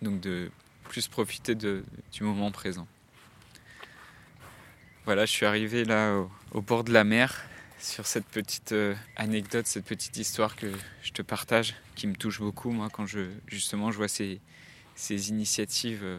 Donc 0.00 0.20
de 0.20 0.50
plus 0.84 1.08
profiter 1.08 1.54
du 1.54 1.82
moment 2.20 2.50
présent. 2.50 2.86
Voilà, 5.04 5.26
je 5.26 5.32
suis 5.32 5.46
arrivé 5.46 5.84
là 5.84 6.22
au, 6.52 6.62
bord 6.62 6.84
de 6.84 6.92
la 6.92 7.02
mer 7.02 7.44
sur 7.82 8.06
cette 8.06 8.26
petite 8.26 8.72
euh, 8.72 8.94
anecdote, 9.16 9.66
cette 9.66 9.84
petite 9.84 10.16
histoire 10.16 10.54
que 10.54 10.68
je 11.02 11.10
te 11.10 11.20
partage, 11.20 11.74
qui 11.96 12.06
me 12.06 12.14
touche 12.14 12.40
beaucoup 12.40 12.70
moi 12.70 12.88
quand 12.90 13.06
je 13.06 13.26
justement 13.46 13.90
je 13.90 13.96
vois 13.96 14.08
ces, 14.08 14.40
initiatives 15.28 16.04
euh, 16.04 16.18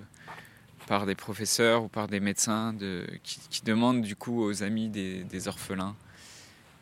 par 0.88 1.06
des 1.06 1.16
professeurs 1.16 1.84
ou 1.84 1.88
par 1.88 2.08
des 2.08 2.20
médecins 2.20 2.74
de, 2.74 3.08
qui, 3.24 3.62
demandent 3.64 4.02
du 4.02 4.16
coup 4.18 4.44
aux 4.44 4.62
amis 4.62 4.90
des, 4.90 5.48
orphelins 5.48 5.96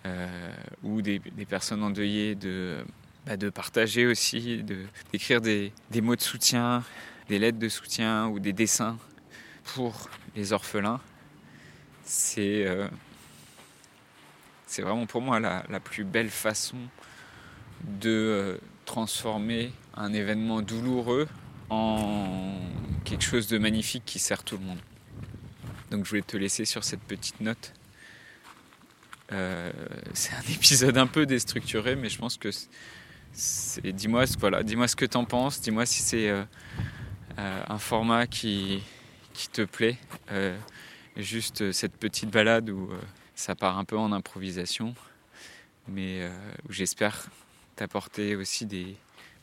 euh, 0.07 0.51
ou 0.81 1.03
des, 1.03 1.19
personnes 1.47 1.83
endeuillées 1.83 2.33
de, 2.33 2.83
bah, 3.27 3.37
partager 3.51 4.07
aussi, 4.07 4.63
d'écrire 5.11 5.41
des, 5.41 5.71
des 5.91 6.01
mots 6.01 6.15
de 6.15 6.21
soutien, 6.21 6.83
des 7.29 7.37
lettres 7.37 7.59
de 7.59 7.69
soutien 7.69 8.27
ou 8.27 8.39
des 8.39 8.53
dessins 8.53 8.97
pour 9.63 10.09
les 10.35 10.53
orphelins, 10.53 10.99
c'est 12.03 12.65
c'est 14.71 14.83
vraiment 14.83 15.05
pour 15.05 15.21
moi 15.21 15.41
la, 15.41 15.79
plus 15.81 16.05
belle 16.05 16.29
façon 16.29 16.77
de 17.83 18.09
euh, 18.09 18.57
transformer 18.85 19.73
un 19.95 20.13
événement 20.13 20.61
douloureux 20.61 21.27
en 21.69 22.55
quelque 23.03 23.25
chose 23.25 23.47
de 23.47 23.57
magnifique 23.57 24.03
qui 24.05 24.17
sert 24.17 24.43
tout 24.45 24.57
le 24.57 24.63
monde. 24.63 24.79
Donc 25.89 26.05
je 26.05 26.09
voulais 26.09 26.21
te 26.21 26.37
laisser 26.37 26.63
sur 26.63 26.85
cette 26.85 27.01
petite 27.01 27.41
note. 27.41 27.73
Euh, 29.33 29.73
c'est 30.13 30.33
un 30.35 30.41
épisode 30.53 30.97
un 30.97 31.07
peu 31.07 31.25
déstructuré, 31.25 31.97
mais 31.97 32.07
je 32.07 32.17
pense 32.17 32.37
que 32.37 32.49
dis-moi 33.83 34.23
voilà, 34.39 34.63
dis-moi 34.63 34.87
ce 34.87 34.95
que 34.95 35.05
tu 35.05 35.17
en 35.17 35.25
penses, 35.25 35.59
dis-moi 35.59 35.85
si 35.85 36.01
c'est 36.01 36.29
euh, 36.29 36.45
un 37.37 37.77
format 37.77 38.25
qui, 38.25 38.81
qui 39.33 39.49
te 39.49 39.63
plaît. 39.63 39.97
Juste 41.17 41.73
cette 41.73 41.97
petite 41.97 42.29
balade 42.29 42.69
où 42.69 42.89
ça 43.35 43.55
part 43.55 43.77
un 43.77 43.85
peu 43.85 43.97
en 43.97 44.11
improvisation, 44.11 44.95
mais 45.87 46.29
où 46.67 46.71
j'espère 46.71 47.27
t'apporter 47.75 48.35
aussi 48.35 48.65
des 48.65 48.95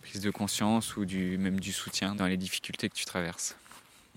prises 0.03 0.21
de 0.21 0.31
conscience 0.31 0.97
ou 0.97 1.05
du, 1.05 1.39
même 1.39 1.59
du 1.59 1.73
soutien 1.73 2.15
dans 2.15 2.27
les 2.27 2.37
difficultés 2.37 2.89
que 2.89 2.95
tu 2.95 3.05
traverses. 3.05 3.57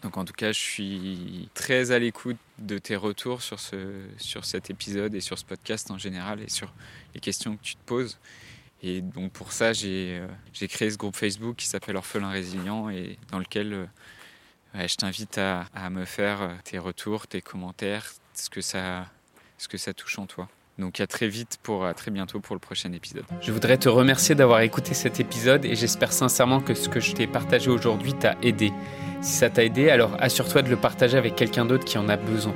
Donc 0.01 0.17
en 0.17 0.25
tout 0.25 0.33
cas, 0.33 0.51
je 0.51 0.59
suis 0.59 1.49
très 1.53 1.91
à 1.91 1.99
l'écoute 1.99 2.37
de 2.57 2.77
tes 2.77 2.95
retours 2.95 3.41
sur, 3.41 3.59
ce, 3.59 4.03
sur 4.17 4.45
cet 4.45 4.69
épisode 4.69 5.13
et 5.13 5.21
sur 5.21 5.37
ce 5.37 5.45
podcast 5.45 5.91
en 5.91 5.97
général 5.97 6.41
et 6.41 6.49
sur 6.49 6.73
les 7.13 7.19
questions 7.19 7.55
que 7.55 7.61
tu 7.61 7.75
te 7.75 7.83
poses. 7.85 8.17
Et 8.81 9.01
donc 9.01 9.31
pour 9.31 9.51
ça, 9.51 9.71
euh, 9.83 10.27
j'ai 10.53 10.67
créé 10.67 10.89
ce 10.89 10.97
groupe 10.97 11.15
Facebook 11.15 11.55
qui 11.57 11.67
s'appelle 11.67 11.95
Orphelin 11.95 12.31
Résilient 12.31 12.89
et 12.89 13.19
dans 13.29 13.37
lequel 13.37 13.73
euh, 13.73 14.87
je 14.87 14.95
t'invite 14.95 15.37
à, 15.37 15.67
me 15.91 16.05
faire 16.05 16.41
euh, 16.41 16.55
tes 16.63 16.79
retours, 16.79 17.27
tes 17.27 17.41
commentaires, 17.41 18.11
ce 18.33 18.49
que 18.49 18.61
ça, 18.61 19.07
ce 19.61 19.67
que 19.67 19.77
ça 19.77 19.93
touche 19.93 20.17
en 20.17 20.25
toi. 20.25 20.47
Donc 20.79 20.99
à 20.99 21.05
très 21.05 21.27
vite 21.27 21.59
pour 21.61 21.85
très 21.95 22.09
bientôt 22.09 22.39
pour 22.39 22.55
le 22.55 22.59
prochain 22.59 22.91
épisode. 22.93 23.25
Je 23.41 23.51
voudrais 23.51 23.77
te 23.77 23.89
remercier 23.89 24.33
d'avoir 24.33 24.61
écouté 24.61 24.95
cet 24.95 25.19
épisode 25.19 25.65
et 25.65 25.75
j'espère 25.75 26.11
sincèrement 26.11 26.61
que 26.61 26.73
ce 26.73 26.89
que 26.89 26.99
je 26.99 27.11
t'ai 27.11 27.27
partagé 27.27 27.69
aujourd'hui 27.69 28.13
t'a 28.13 28.35
aidé. 28.41 28.73
Si 29.21 29.33
ça 29.33 29.51
t'a 29.51 29.63
aidé, 29.63 29.91
alors 29.91 30.17
assure-toi 30.19 30.63
de 30.63 30.69
le 30.69 30.77
partager 30.77 31.17
avec 31.17 31.35
quelqu'un 31.35 31.65
d'autre 31.65 31.85
qui 31.85 31.99
en 31.99 32.09
a 32.09 32.17
besoin. 32.17 32.55